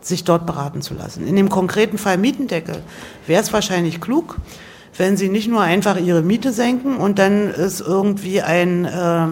[0.01, 1.27] sich dort beraten zu lassen.
[1.27, 2.81] In dem konkreten Fall Mietendeckel
[3.27, 4.37] wäre es wahrscheinlich klug,
[4.97, 8.85] wenn Sie nicht nur einfach Ihre Miete senken und dann ist irgendwie ein...
[8.85, 9.27] Äh,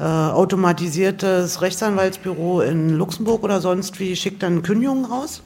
[0.00, 5.42] äh, automatisiertes Rechtsanwaltsbüro in Luxemburg oder sonst wie schickt dann Kündigungen raus,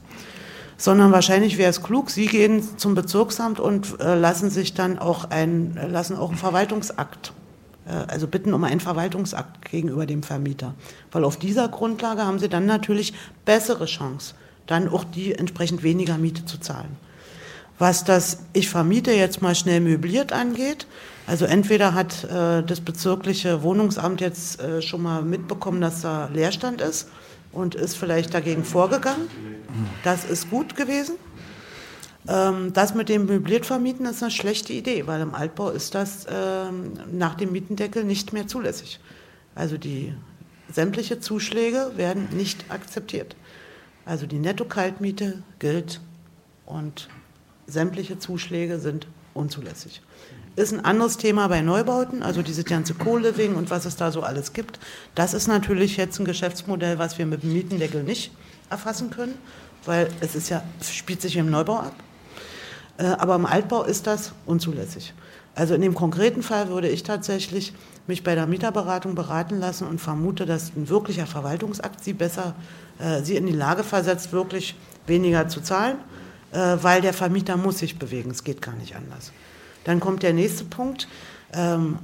[0.76, 5.28] sondern wahrscheinlich wäre es klug, Sie gehen zum Bezirksamt und äh, lassen sich dann auch
[5.28, 7.32] ein, lassen auch einen Verwaltungsakt,
[7.86, 10.74] äh, also bitten um einen Verwaltungsakt gegenüber dem Vermieter.
[11.10, 13.12] Weil auf dieser Grundlage haben Sie dann natürlich
[13.44, 16.96] bessere Chance, dann auch die entsprechend weniger Miete zu zahlen.
[17.78, 20.86] Was das Ich vermiete jetzt mal schnell möbliert angeht,
[21.26, 26.80] also entweder hat äh, das bezirkliche Wohnungsamt jetzt äh, schon mal mitbekommen, dass da Leerstand
[26.80, 27.08] ist
[27.50, 29.28] und ist vielleicht dagegen vorgegangen.
[30.02, 31.16] Das ist gut gewesen.
[32.28, 36.26] Ähm, das mit dem möbliert vermieten ist eine schlechte Idee, weil im Altbau ist das
[36.30, 39.00] ähm, nach dem Mietendeckel nicht mehr zulässig.
[39.54, 40.12] Also die
[40.70, 43.34] sämtliche Zuschläge werden nicht akzeptiert.
[44.04, 46.00] Also die Netto-Kaltmiete gilt
[46.66, 47.08] und
[47.66, 50.02] sämtliche Zuschläge sind unzulässig.
[50.56, 54.22] Ist ein anderes Thema bei Neubauten, also diese ganze Co-Living und was es da so
[54.22, 54.78] alles gibt.
[55.14, 58.30] Das ist natürlich jetzt ein Geschäftsmodell, was wir mit dem Mietendeckel nicht
[58.70, 59.34] erfassen können,
[59.84, 61.94] weil es ist ja, spielt sich im Neubau ab.
[62.98, 65.12] Äh, aber im Altbau ist das unzulässig.
[65.56, 67.72] Also in dem konkreten Fall würde ich tatsächlich
[68.06, 72.83] mich bei der Mieterberatung beraten lassen und vermute, dass ein wirklicher Verwaltungsakt sie besser, äh,
[73.22, 74.76] sie in die Lage versetzt, wirklich
[75.06, 75.96] weniger zu zahlen,
[76.52, 78.30] äh, weil der Vermieter muss sich bewegen.
[78.30, 79.32] Es geht gar nicht anders.
[79.84, 81.08] Dann kommt der nächste Punkt.
[81.52, 81.98] Ähm,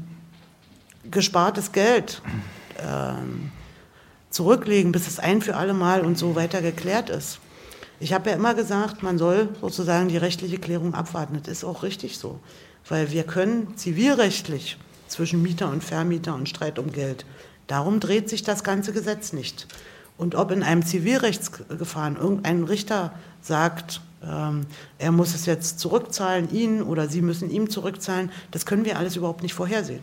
[1.11, 2.20] gespartes Geld
[2.79, 3.50] ähm,
[4.29, 7.40] zurücklegen, bis es ein für alle Mal und so weiter geklärt ist.
[8.00, 11.38] Ich habe ja immer gesagt, man soll sozusagen die rechtliche Klärung abwarten.
[11.42, 12.38] Das ist auch richtig so,
[12.88, 17.24] weil wir können zivilrechtlich zwischen Mieter und Vermieter und Streit um Geld.
[17.66, 19.66] Darum dreht sich das ganze Gesetz nicht.
[20.20, 24.66] Und ob in einem Zivilrechtsverfahren irgendein Richter sagt, ähm,
[24.98, 29.16] er muss es jetzt zurückzahlen, Ihnen oder Sie müssen ihm zurückzahlen, das können wir alles
[29.16, 30.02] überhaupt nicht vorhersehen.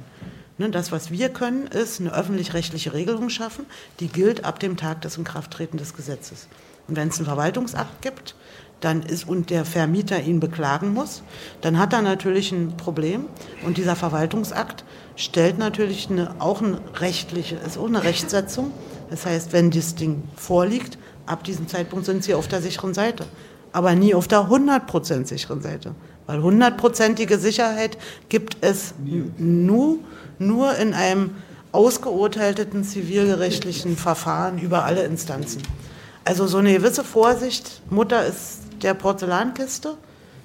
[0.58, 3.68] Ne, das, was wir können, ist eine öffentlich-rechtliche Regelung schaffen,
[4.00, 6.48] die gilt ab dem Tag des Inkrafttreten des Gesetzes.
[6.88, 8.34] Und wenn es einen Verwaltungsakt gibt,
[8.80, 11.22] dann ist und der Vermieter ihn beklagen muss,
[11.62, 13.26] dann hat er natürlich ein Problem.
[13.64, 14.84] Und dieser Verwaltungsakt
[15.16, 18.72] stellt natürlich eine, auch eine rechtliche, ist auch eine Rechtsetzung.
[19.10, 23.26] Das heißt, wenn das Ding vorliegt, ab diesem Zeitpunkt sind Sie auf der sicheren Seite
[23.78, 25.94] aber nie auf der 100% sicheren Seite.
[26.26, 28.96] Weil hundertprozentige Sicherheit gibt es
[29.38, 30.00] nur,
[30.40, 31.36] nur in einem
[31.72, 35.62] ausgeurteilten zivilgerechtlichen Verfahren über alle Instanzen.
[36.26, 39.96] Also so eine gewisse Vorsicht, Mutter ist der Porzellankiste,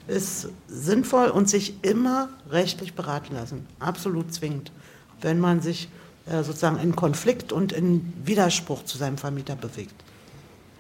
[0.09, 3.67] ist sinnvoll und sich immer rechtlich beraten lassen.
[3.79, 4.73] Absolut zwingend,
[5.21, 5.89] wenn man sich
[6.27, 9.95] sozusagen in Konflikt und in Widerspruch zu seinem Vermieter bewegt.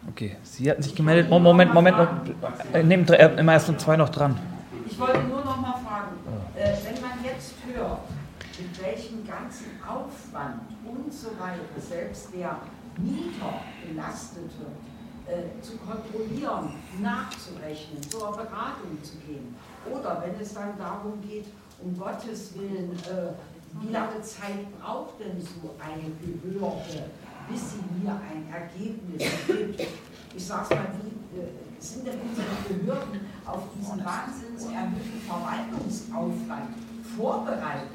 [0.08, 1.30] Okay, Sie hatten sich gemeldet.
[1.30, 2.34] Moment, Moment, Moment.
[2.72, 4.36] Äh, nehmen äh, immer erst um zwei noch dran.
[4.86, 6.16] Ich wollte nur noch mal fragen,
[6.56, 8.00] äh, wenn man jetzt hört,
[8.58, 12.58] mit welchem ganzen Aufwand und so weiter selbst der
[12.98, 19.54] Mieter belastet wird, äh, zu kontrollieren, nachzurechnen, zur Beratung zu gehen.
[19.90, 21.46] Oder wenn es dann darum geht,
[21.80, 23.32] um Gottes Willen, äh,
[23.80, 27.10] wie lange Zeit braucht denn so eine Behörde,
[27.48, 29.80] bis sie mir ein Ergebnis gibt.
[30.34, 36.74] Ich sage es mal, wie äh, sind denn unsere Behörden auf diesen wahnsinns erhöhten Verwaltungsaufwand
[37.16, 37.88] vorbereitet?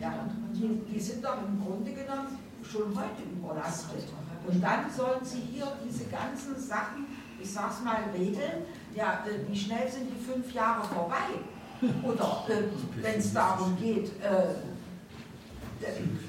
[0.00, 4.08] Ja, die, die sind doch im Grunde genommen schon heute überlastet.
[4.46, 7.06] Und dann sollen sie hier diese ganzen Sachen,
[7.40, 8.64] ich sage es mal, regeln.
[8.94, 11.38] Ja, äh, wie schnell sind die fünf Jahre vorbei?
[12.02, 12.62] Oder äh,
[13.00, 14.54] wenn es darum geht, äh,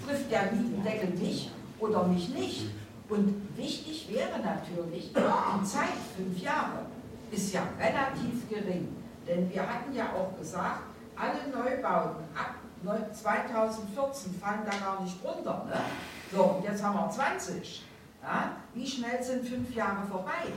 [0.05, 2.69] trifft der Mietendeckel nicht, oder mich nicht.
[3.09, 6.85] Und wichtig wäre natürlich, die Zeit, fünf Jahre,
[7.31, 8.95] ist ja relativ gering.
[9.27, 10.81] Denn wir hatten ja auch gesagt,
[11.15, 12.55] alle Neubauten ab
[13.13, 15.65] 2014 fallen da gar nicht runter.
[15.69, 15.79] Ne?
[16.31, 17.83] So, und jetzt haben wir 20.
[18.23, 18.51] Ja?
[18.73, 20.47] Wie schnell sind fünf Jahre vorbei?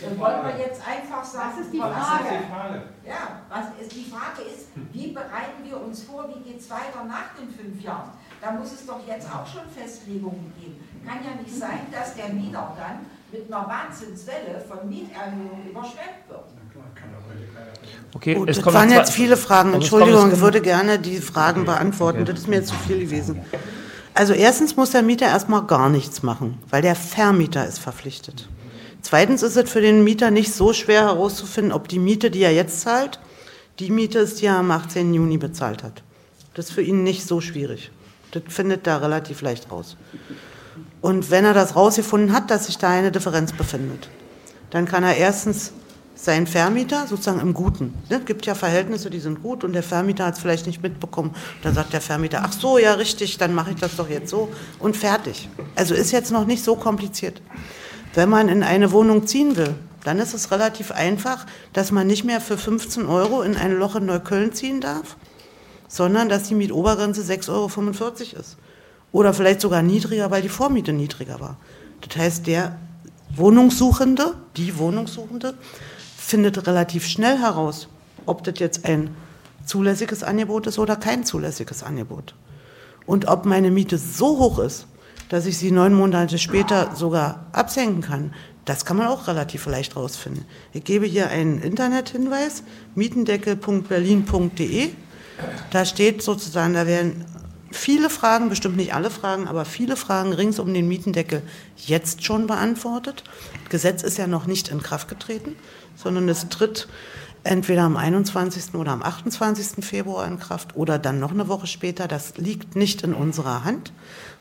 [0.00, 2.82] Dann wollen wir jetzt einfach sagen, was ist die Frage?
[3.04, 7.04] Ja, was ist die Frage ist, wie bereiten wir uns vor, wie geht es weiter
[7.06, 8.10] nach den fünf Jahren?
[8.40, 10.76] Da muss es doch jetzt auch schon Festlegungen geben.
[11.04, 16.44] Kann ja nicht sein, dass der Mieter dann mit einer Wahnsinnswelle von Mieterhöhungen überschwemmt wird.
[18.14, 19.74] Okay, Gut, es das waren jetzt viele Fragen.
[19.74, 22.24] Entschuldigung, ich würde gerne die Fragen beantworten.
[22.24, 23.40] Das ist mir jetzt zu viel gewesen.
[24.16, 28.48] Also erstens muss der Mieter erstmal gar nichts machen, weil der Vermieter ist verpflichtet.
[29.02, 32.54] Zweitens ist es für den Mieter nicht so schwer herauszufinden, ob die Miete, die er
[32.54, 33.20] jetzt zahlt,
[33.78, 35.12] die Miete ist, die er am 18.
[35.12, 36.02] Juni bezahlt hat.
[36.54, 37.90] Das ist für ihn nicht so schwierig.
[38.30, 39.98] Das findet er relativ leicht raus.
[41.02, 44.08] Und wenn er das rausgefunden hat, dass sich da eine Differenz befindet,
[44.70, 45.72] dann kann er erstens
[46.16, 47.94] seinen Vermieter sozusagen im Guten.
[48.04, 50.82] Es ne, gibt ja Verhältnisse, die sind gut und der Vermieter hat es vielleicht nicht
[50.82, 51.34] mitbekommen.
[51.62, 54.48] Dann sagt der Vermieter, ach so, ja richtig, dann mache ich das doch jetzt so
[54.78, 55.48] und fertig.
[55.76, 57.42] Also ist jetzt noch nicht so kompliziert.
[58.14, 61.44] Wenn man in eine Wohnung ziehen will, dann ist es relativ einfach,
[61.74, 65.16] dass man nicht mehr für 15 Euro in ein Loch in Neukölln ziehen darf,
[65.86, 68.56] sondern dass die Mietobergrenze 6,45 Euro ist.
[69.12, 71.56] Oder vielleicht sogar niedriger, weil die Vormiete niedriger war.
[72.00, 72.76] Das heißt, der
[73.34, 75.54] Wohnungssuchende, die Wohnungssuchende,
[76.26, 77.86] findet relativ schnell heraus,
[78.26, 79.14] ob das jetzt ein
[79.64, 82.34] zulässiges Angebot ist oder kein zulässiges Angebot.
[83.06, 84.88] Und ob meine Miete so hoch ist,
[85.28, 89.94] dass ich sie neun Monate später sogar absenken kann, das kann man auch relativ leicht
[89.94, 90.44] rausfinden.
[90.72, 92.64] Ich gebe hier einen Internethinweis,
[92.96, 94.88] mietendeckel.berlin.de.
[95.70, 97.24] Da steht sozusagen, da werden
[97.70, 101.42] viele Fragen, bestimmt nicht alle Fragen, aber viele Fragen rings um den Mietendeckel
[101.76, 103.24] jetzt schon beantwortet.
[103.64, 105.56] Das Gesetz ist ja noch nicht in Kraft getreten,
[105.94, 106.88] sondern es tritt
[107.46, 108.74] entweder am 21.
[108.74, 109.84] oder am 28.
[109.84, 112.08] Februar in Kraft oder dann noch eine Woche später.
[112.08, 113.92] Das liegt nicht in unserer Hand,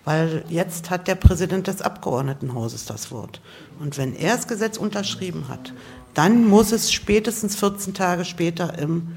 [0.04, 3.42] weil jetzt hat der Präsident des Abgeordnetenhauses das Wort.
[3.80, 5.74] Und wenn er das Gesetz unterschrieben hat,
[6.14, 9.16] dann muss es spätestens 14 Tage später im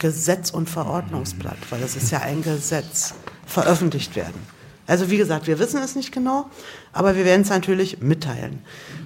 [0.00, 3.14] Gesetz- und Verordnungsblatt, weil es ist ja ein Gesetz,
[3.46, 4.40] veröffentlicht werden.
[4.86, 6.50] Also wie gesagt, wir wissen es nicht genau,
[6.92, 8.58] aber wir werden es natürlich mitteilen.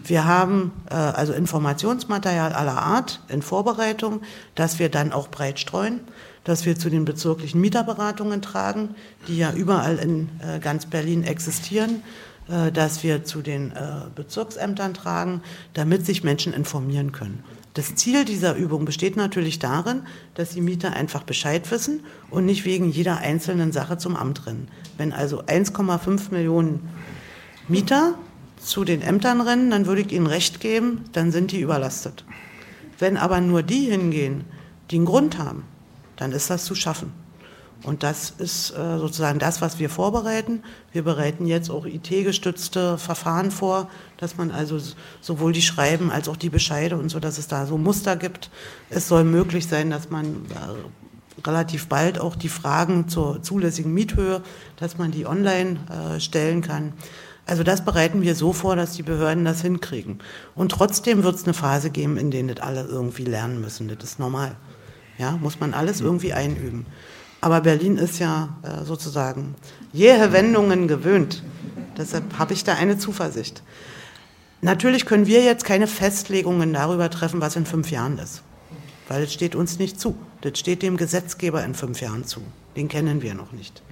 [0.03, 4.23] Wir haben äh, also Informationsmaterial aller Art in Vorbereitung,
[4.55, 6.01] das wir dann auch breit streuen,
[6.45, 8.95] dass wir zu den bezirklichen Mieterberatungen tragen,
[9.29, 12.03] die ja überall in äh, ganz Berlin existieren,
[12.49, 15.43] äh, dass wir zu den äh, Bezirksämtern tragen,
[15.75, 17.45] damit sich Menschen informieren können.
[17.75, 20.03] Das Ziel dieser Übung besteht natürlich darin,
[20.35, 24.69] dass die Mieter einfach Bescheid wissen und nicht wegen jeder einzelnen Sache zum Amt rennen.
[24.97, 26.89] Wenn also 1,5 Millionen
[27.67, 28.15] Mieter
[28.59, 32.25] zu den Ämtern rennen, dann würde ich ihnen recht geben, dann sind die überlastet.
[33.01, 34.45] Wenn aber nur die hingehen,
[34.93, 35.65] die einen Grund haben,
[36.15, 37.24] dann ist das zu schaffen.
[37.85, 40.63] Und das ist äh, sozusagen das, was wir vorbereiten.
[40.93, 44.79] Wir bereiten jetzt auch IT-gestützte Verfahren vor, dass man also
[45.21, 48.51] sowohl die Schreiben als auch die Bescheide und so, dass es da so Muster gibt.
[48.89, 54.43] Es soll möglich sein, dass man äh, relativ bald auch die Fragen zur zulässigen Miethöhe,
[54.77, 56.95] dass man die online äh, stellen kann.
[57.47, 60.21] Also das bereiten wir so vor, dass die Behörden das hinkriegen.
[60.55, 63.89] Und trotzdem wird es eine Phase geben, in der das alle irgendwie lernen müssen.
[63.89, 64.57] Das ist normal.
[65.19, 66.87] Ja, muss man alles irgendwie einüben.
[67.45, 69.55] Aber Berlin ist ja äh, sozusagen
[69.93, 71.43] jähe Wendungen gewöhnt.
[71.95, 73.63] Deshalb habe ich da eine Zuversicht.
[74.63, 78.43] Natürlich können wir jetzt keine Festlegungen darüber treffen, was in fünf Jahren ist.
[79.09, 80.17] Weil es steht uns nicht zu.
[80.41, 82.41] Das steht dem Gesetzgeber in fünf Jahren zu.
[82.77, 83.83] Den kennen wir noch nicht.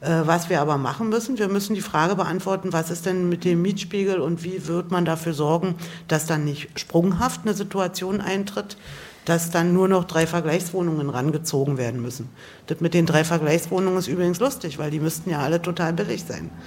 [0.00, 3.44] Äh, was wir aber machen müssen, wir müssen die Frage beantworten, was ist denn mit
[3.44, 5.76] dem Mietspiegel und wie wird man dafür sorgen,
[6.08, 8.76] dass dann nicht sprunghaft eine Situation eintritt,
[9.24, 12.28] dass dann nur noch drei Vergleichswohnungen rangezogen werden müssen.
[12.66, 16.24] Das mit den drei Vergleichswohnungen ist übrigens lustig, weil die müssten ja alle total billig
[16.26, 16.50] sein.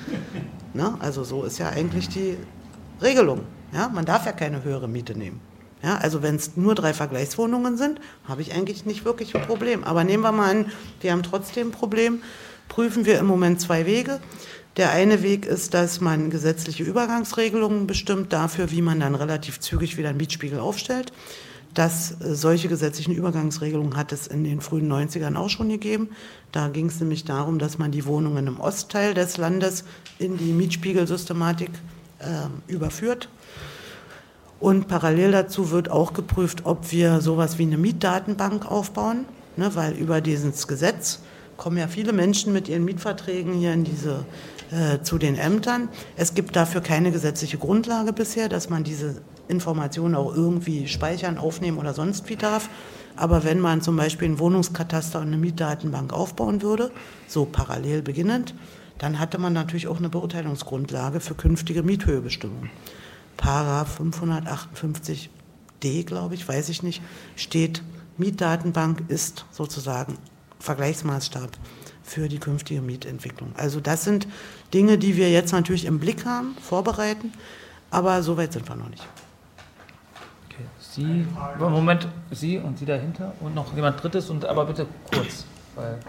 [0.73, 0.93] Ne?
[0.99, 2.35] Also so ist ja eigentlich die
[3.01, 3.43] Regelung.
[3.73, 3.87] Ja?
[3.87, 5.39] Man darf ja keine höhere Miete nehmen.
[5.81, 5.95] Ja?
[5.95, 9.85] Also wenn es nur drei Vergleichswohnungen sind, habe ich eigentlich nicht wirklich ein Problem.
[9.85, 10.65] Aber nehmen wir mal an,
[10.99, 12.23] wir haben trotzdem ein Problem,
[12.67, 14.19] prüfen wir im Moment zwei Wege.
[14.75, 19.95] Der eine Weg ist, dass man gesetzliche Übergangsregelungen bestimmt dafür, wie man dann relativ zügig
[19.95, 21.13] wieder einen Mietspiegel aufstellt
[21.75, 26.09] dass äh, solche gesetzlichen Übergangsregelungen hat es in den frühen 90ern auch schon gegeben.
[26.51, 29.83] Da ging es nämlich darum, dass man die Wohnungen im Ostteil des Landes
[30.17, 31.69] in die Mietspiegelsystematik
[32.19, 33.29] äh, überführt.
[34.59, 39.25] Und parallel dazu wird auch geprüft, ob wir sowas wie eine Mietdatenbank aufbauen,
[39.57, 41.19] ne, weil über dieses Gesetz
[41.57, 44.25] kommen ja viele Menschen mit ihren Mietverträgen hier in diese,
[44.71, 45.89] äh, zu den Ämtern.
[46.15, 51.77] Es gibt dafür keine gesetzliche Grundlage bisher, dass man diese Informationen auch irgendwie speichern, aufnehmen
[51.77, 52.69] oder sonst wie darf.
[53.15, 56.91] Aber wenn man zum Beispiel einen Wohnungskataster und eine Mietdatenbank aufbauen würde,
[57.27, 58.55] so parallel beginnend,
[58.97, 62.69] dann hatte man natürlich auch eine Beurteilungsgrundlage für künftige Miethöhebestimmungen.
[63.37, 67.01] Paragraph 558d, glaube ich, weiß ich nicht,
[67.35, 67.83] steht,
[68.17, 70.17] Mietdatenbank ist sozusagen
[70.59, 71.49] Vergleichsmaßstab
[72.01, 73.51] für die künftige Mietentwicklung.
[73.57, 74.27] Also das sind
[74.73, 77.33] Dinge, die wir jetzt natürlich im Blick haben, vorbereiten,
[77.91, 79.05] aber so weit sind wir noch nicht.
[80.95, 81.27] Sie,
[81.59, 85.43] Moment, Sie und Sie dahinter und noch jemand Drittes, und aber bitte kurz,
[85.75, 85.99] weil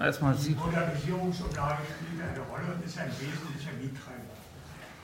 [0.00, 0.54] erstmal Sie.
[0.54, 4.32] Die Modernisierungsumlage spielt eine Rolle und ist ein wesentlicher Miettreiber.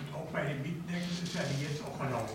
[0.01, 2.33] Und auch bei den Mietendeckeln ist ja die jetzt auch erlaubt,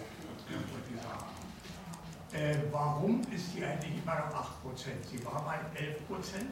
[2.32, 5.02] äh, warum ist die eigentlich immer noch 8%?
[5.10, 6.46] Sie war mal 11%,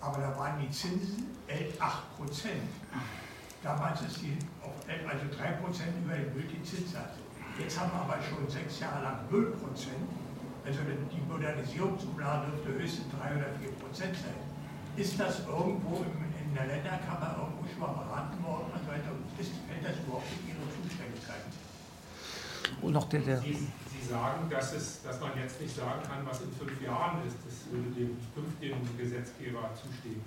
[0.00, 1.90] aber da waren die Zinsen 11, 8%.
[3.64, 7.18] Damals ist die auf 11, also 3% über den gültigen Zinssatz.
[7.58, 10.08] Jetzt haben wir aber schon sechs Jahre lang 0 Prozent.
[10.64, 14.40] Also die Modernisierungsumlage dürfte höchstens 3 oder 4 Prozent sein.
[14.96, 19.10] Ist das irgendwo in der Länderkammer irgendwo schon mal beraten worden und so weiter?
[19.40, 21.44] Ist, fällt das überhaupt in Ihre Zuständigkeit?
[22.80, 26.24] Und noch der, der Sie, Sie, sagen, dass, es, dass man jetzt nicht sagen kann,
[26.24, 27.36] was in fünf Jahren ist.
[27.44, 30.22] Das würde dem künftigen Gesetzgeber zustehen.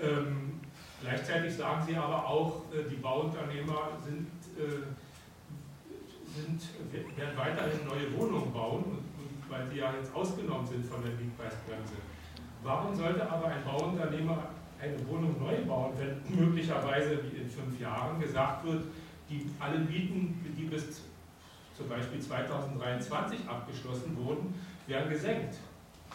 [0.00, 0.60] Ähm,
[1.00, 4.28] gleichzeitig sagen Sie aber auch, äh, die Bauunternehmer sind
[4.58, 4.86] äh,
[6.34, 6.60] sind,
[7.16, 8.98] werden weiterhin neue Wohnungen bauen
[9.52, 12.00] weil sie ja jetzt ausgenommen sind von der Mietpreisbremse.
[12.62, 14.38] Warum sollte aber ein Bauunternehmer
[14.80, 18.84] eine Wohnung neu bauen, wenn möglicherweise wie in fünf Jahren gesagt wird,
[19.28, 21.02] die alle Mieten, die bis
[21.76, 24.54] zum Beispiel 2023 abgeschlossen wurden,
[24.86, 25.56] werden gesenkt.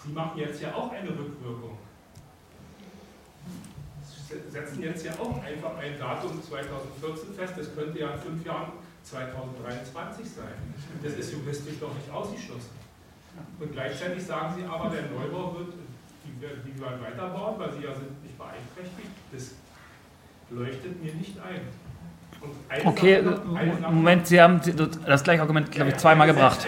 [0.04, 1.78] Sie machen jetzt ja auch eine Rückwirkung.
[4.04, 8.46] Sie setzen jetzt ja auch einfach ein Datum 2014 fest, das könnte ja in fünf
[8.46, 8.74] Jahren
[9.10, 10.58] 2023 sein.
[11.02, 12.76] Das ist juristisch doch nicht ausgeschlossen.
[13.60, 15.74] Und gleichzeitig sagen Sie aber, der Neubau wird,
[16.26, 16.32] die,
[16.72, 19.12] die werden weiterbauen, weil sie ja sind nicht beeinträchtigt.
[19.32, 19.52] Das
[20.50, 21.62] leuchtet mir nicht ein.
[22.86, 23.24] Okay,
[23.90, 24.62] Moment, Sie haben
[25.06, 26.68] das gleiche Argument, glaube ich, zweimal gebracht.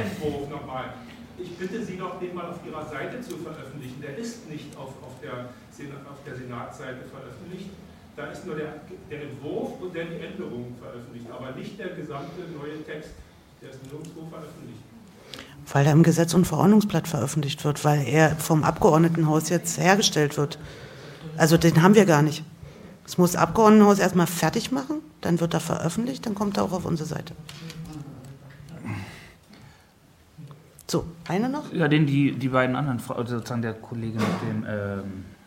[1.37, 4.01] Ich bitte Sie doch, den mal auf Ihrer Seite zu veröffentlichen.
[4.01, 7.69] Der ist nicht auf, auf, der, auf der Senatsseite veröffentlicht.
[8.19, 8.73] Da ist nur der,
[9.09, 13.11] der Entwurf und dann die Änderungen veröffentlicht, aber nicht der gesamte neue Text.
[13.61, 14.81] Der ist nirgendwo veröffentlicht.
[15.71, 20.59] Weil er im Gesetz- und Verordnungsblatt veröffentlicht wird, weil er vom Abgeordnetenhaus jetzt hergestellt wird.
[21.37, 22.43] Also den haben wir gar nicht.
[23.05, 26.73] Das muss das Abgeordnetenhaus erstmal fertig machen, dann wird er veröffentlicht, dann kommt er auch
[26.73, 27.33] auf unsere Seite.
[30.87, 31.71] So, eine noch?
[31.71, 34.65] Ja, den die, die beiden anderen, also sozusagen der Kollege mit dem.
[34.67, 35.38] Ähm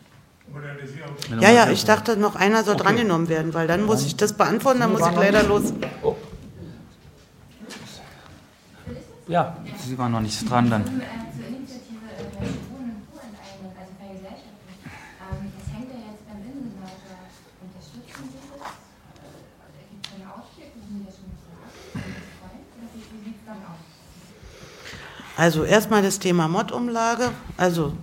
[1.39, 2.83] ja, ja, ich dachte, noch einer soll okay.
[2.83, 5.73] drangenommen werden, weil dann muss ich das beantworten, dann muss ich leider los.
[6.01, 6.15] Oh.
[9.27, 11.01] Ja, Sie waren noch nicht dran dann.
[25.35, 27.31] Also erstmal das Thema Mod-Umlage.
[27.57, 27.93] Also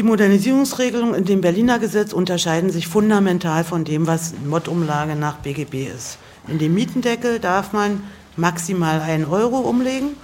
[0.00, 5.88] die Modernisierungsregelungen in dem Berliner Gesetz unterscheiden sich fundamental von dem, was Mod-Umlage nach BGB
[5.94, 6.16] ist.
[6.48, 8.02] In dem Mietendeckel darf man
[8.34, 10.16] maximal einen Euro umlegen.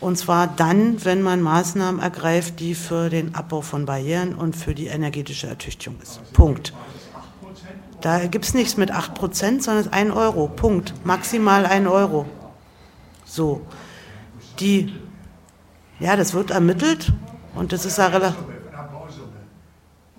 [0.00, 4.74] Und zwar dann, wenn man Maßnahmen ergreift, die für den Abbau von Barrieren und für
[4.74, 6.20] die energetische Ertüchtigung ist.
[6.32, 6.72] Punkt.
[8.00, 10.48] Da gibt es nichts mit 8%, sondern es ist 1 Euro.
[10.48, 10.92] Punkt.
[11.04, 12.26] Maximal 1 Euro.
[13.24, 13.60] So.
[14.58, 14.92] Die
[16.00, 17.12] ja, das wird ermittelt
[17.54, 18.57] und das ist ja relativ.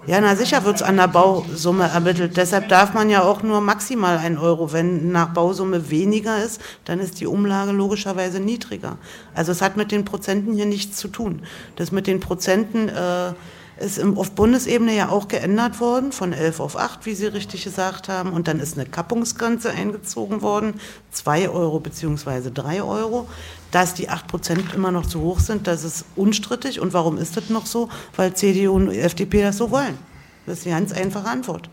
[0.09, 2.35] Ja, na sicher wird es an der Bausumme ermittelt.
[2.35, 4.73] Deshalb darf man ja auch nur maximal einen Euro.
[4.73, 8.97] Wenn nach Bausumme weniger ist, dann ist die Umlage logischerweise niedriger.
[9.35, 11.43] Also es hat mit den Prozenten hier nichts zu tun.
[11.75, 13.33] Das mit den Prozenten äh,
[13.79, 18.09] ist auf Bundesebene ja auch geändert worden, von 11 auf 8, wie Sie richtig gesagt
[18.09, 18.33] haben.
[18.33, 20.79] Und dann ist eine Kappungsgrenze eingezogen worden,
[21.11, 23.27] 2 Euro beziehungsweise 3 Euro.
[23.71, 26.79] Dass die 8 Prozent immer noch zu hoch sind, das ist unstrittig.
[26.79, 27.89] Und warum ist das noch so?
[28.15, 29.97] Weil CDU und FDP das so wollen.
[30.45, 31.69] Das ist die ganz einfache Antwort.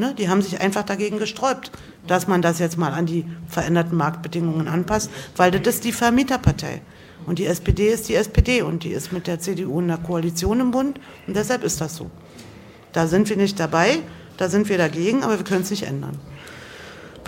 [0.00, 0.14] Ne?
[0.14, 1.70] Die haben sich einfach dagegen gesträubt,
[2.06, 6.80] dass man das jetzt mal an die veränderten Marktbedingungen anpasst, weil das ist die Vermieterpartei.
[7.26, 10.60] Und die SPD ist die SPD und die ist mit der CDU in der Koalition
[10.60, 12.10] im Bund und deshalb ist das so.
[12.92, 13.98] Da sind wir nicht dabei,
[14.38, 16.18] da sind wir dagegen, aber wir können es nicht ändern.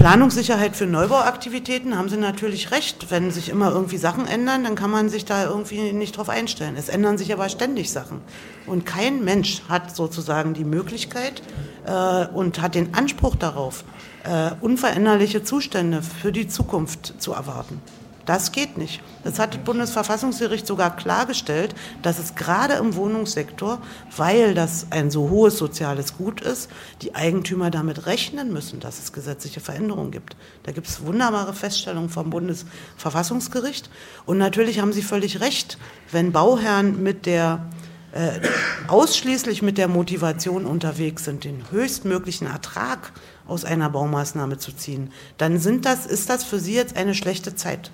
[0.03, 3.13] Planungssicherheit für Neubauaktivitäten haben Sie natürlich recht.
[3.13, 6.75] Wenn sich immer irgendwie Sachen ändern, dann kann man sich da irgendwie nicht drauf einstellen.
[6.77, 8.21] Es ändern sich aber ständig Sachen.
[8.67, 11.41] Und kein Mensch hat sozusagen die Möglichkeit
[11.87, 13.85] äh, und hat den Anspruch darauf,
[14.25, 17.81] äh, unveränderliche Zustände für die Zukunft zu erwarten.
[18.27, 19.01] Das geht nicht.
[19.25, 23.81] Das hat das Bundesverfassungsgericht sogar klargestellt, dass es gerade im Wohnungssektor,
[24.17, 26.71] weil das ein so hohes soziales Gut ist,
[27.03, 30.37] die Eigentümer damit rechnen müssen, dass es gesetzliche Veränderungen gibt.
[30.63, 33.91] Da gibt es wunderbare Feststellungen vom Bundesverfassungsgericht.
[34.25, 35.79] Und natürlich haben Sie völlig recht,
[36.11, 37.67] wenn Bauherren mit der
[38.13, 38.41] äh,
[38.89, 43.13] ausschließlich mit der Motivation unterwegs sind, den höchstmöglichen Ertrag
[43.47, 47.55] aus einer Baumaßnahme zu ziehen, dann sind das, ist das für Sie jetzt eine schlechte
[47.55, 47.91] Zeit.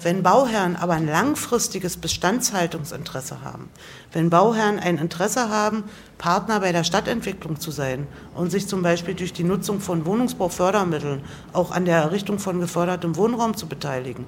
[0.00, 3.68] Wenn Bauherren aber ein langfristiges Bestandshaltungsinteresse haben,
[4.12, 5.82] wenn Bauherren ein Interesse haben,
[6.18, 11.22] Partner bei der Stadtentwicklung zu sein und sich zum Beispiel durch die Nutzung von Wohnungsbaufördermitteln
[11.52, 14.26] auch an der Errichtung von gefördertem Wohnraum zu beteiligen,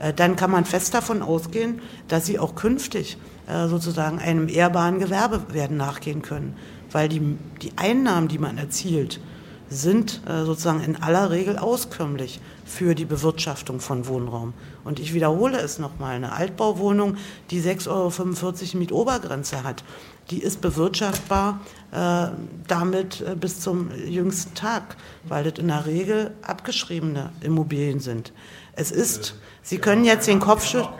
[0.00, 4.98] äh, dann kann man fest davon ausgehen, dass sie auch künftig äh, sozusagen einem ehrbaren
[4.98, 6.56] Gewerbe werden nachgehen können,
[6.92, 9.20] weil die, die Einnahmen, die man erzielt,
[9.68, 14.54] sind äh, sozusagen in aller Regel auskömmlich für die Bewirtschaftung von Wohnraum.
[14.84, 17.16] Und ich wiederhole es nochmal, eine Altbauwohnung,
[17.50, 19.84] die 6,45 Euro Mietobergrenze hat,
[20.30, 21.60] die ist bewirtschaftbar
[21.92, 22.28] äh,
[22.66, 28.32] damit äh, bis zum jüngsten Tag, weil das in der Regel abgeschriebene Immobilien sind.
[28.72, 30.94] Es ist, Sie können jetzt den Kopf schütteln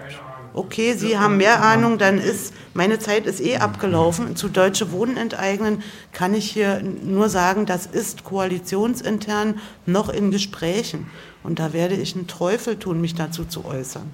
[0.57, 4.37] okay, Sie haben mehr Ahnung, dann ist, meine Zeit ist eh abgelaufen.
[4.37, 5.83] Zu Deutsche Wohnen enteignen
[6.13, 11.07] kann ich hier nur sagen, das ist koalitionsintern noch in Gesprächen.
[11.43, 14.11] Und da werde ich einen Teufel tun, mich dazu zu äußern.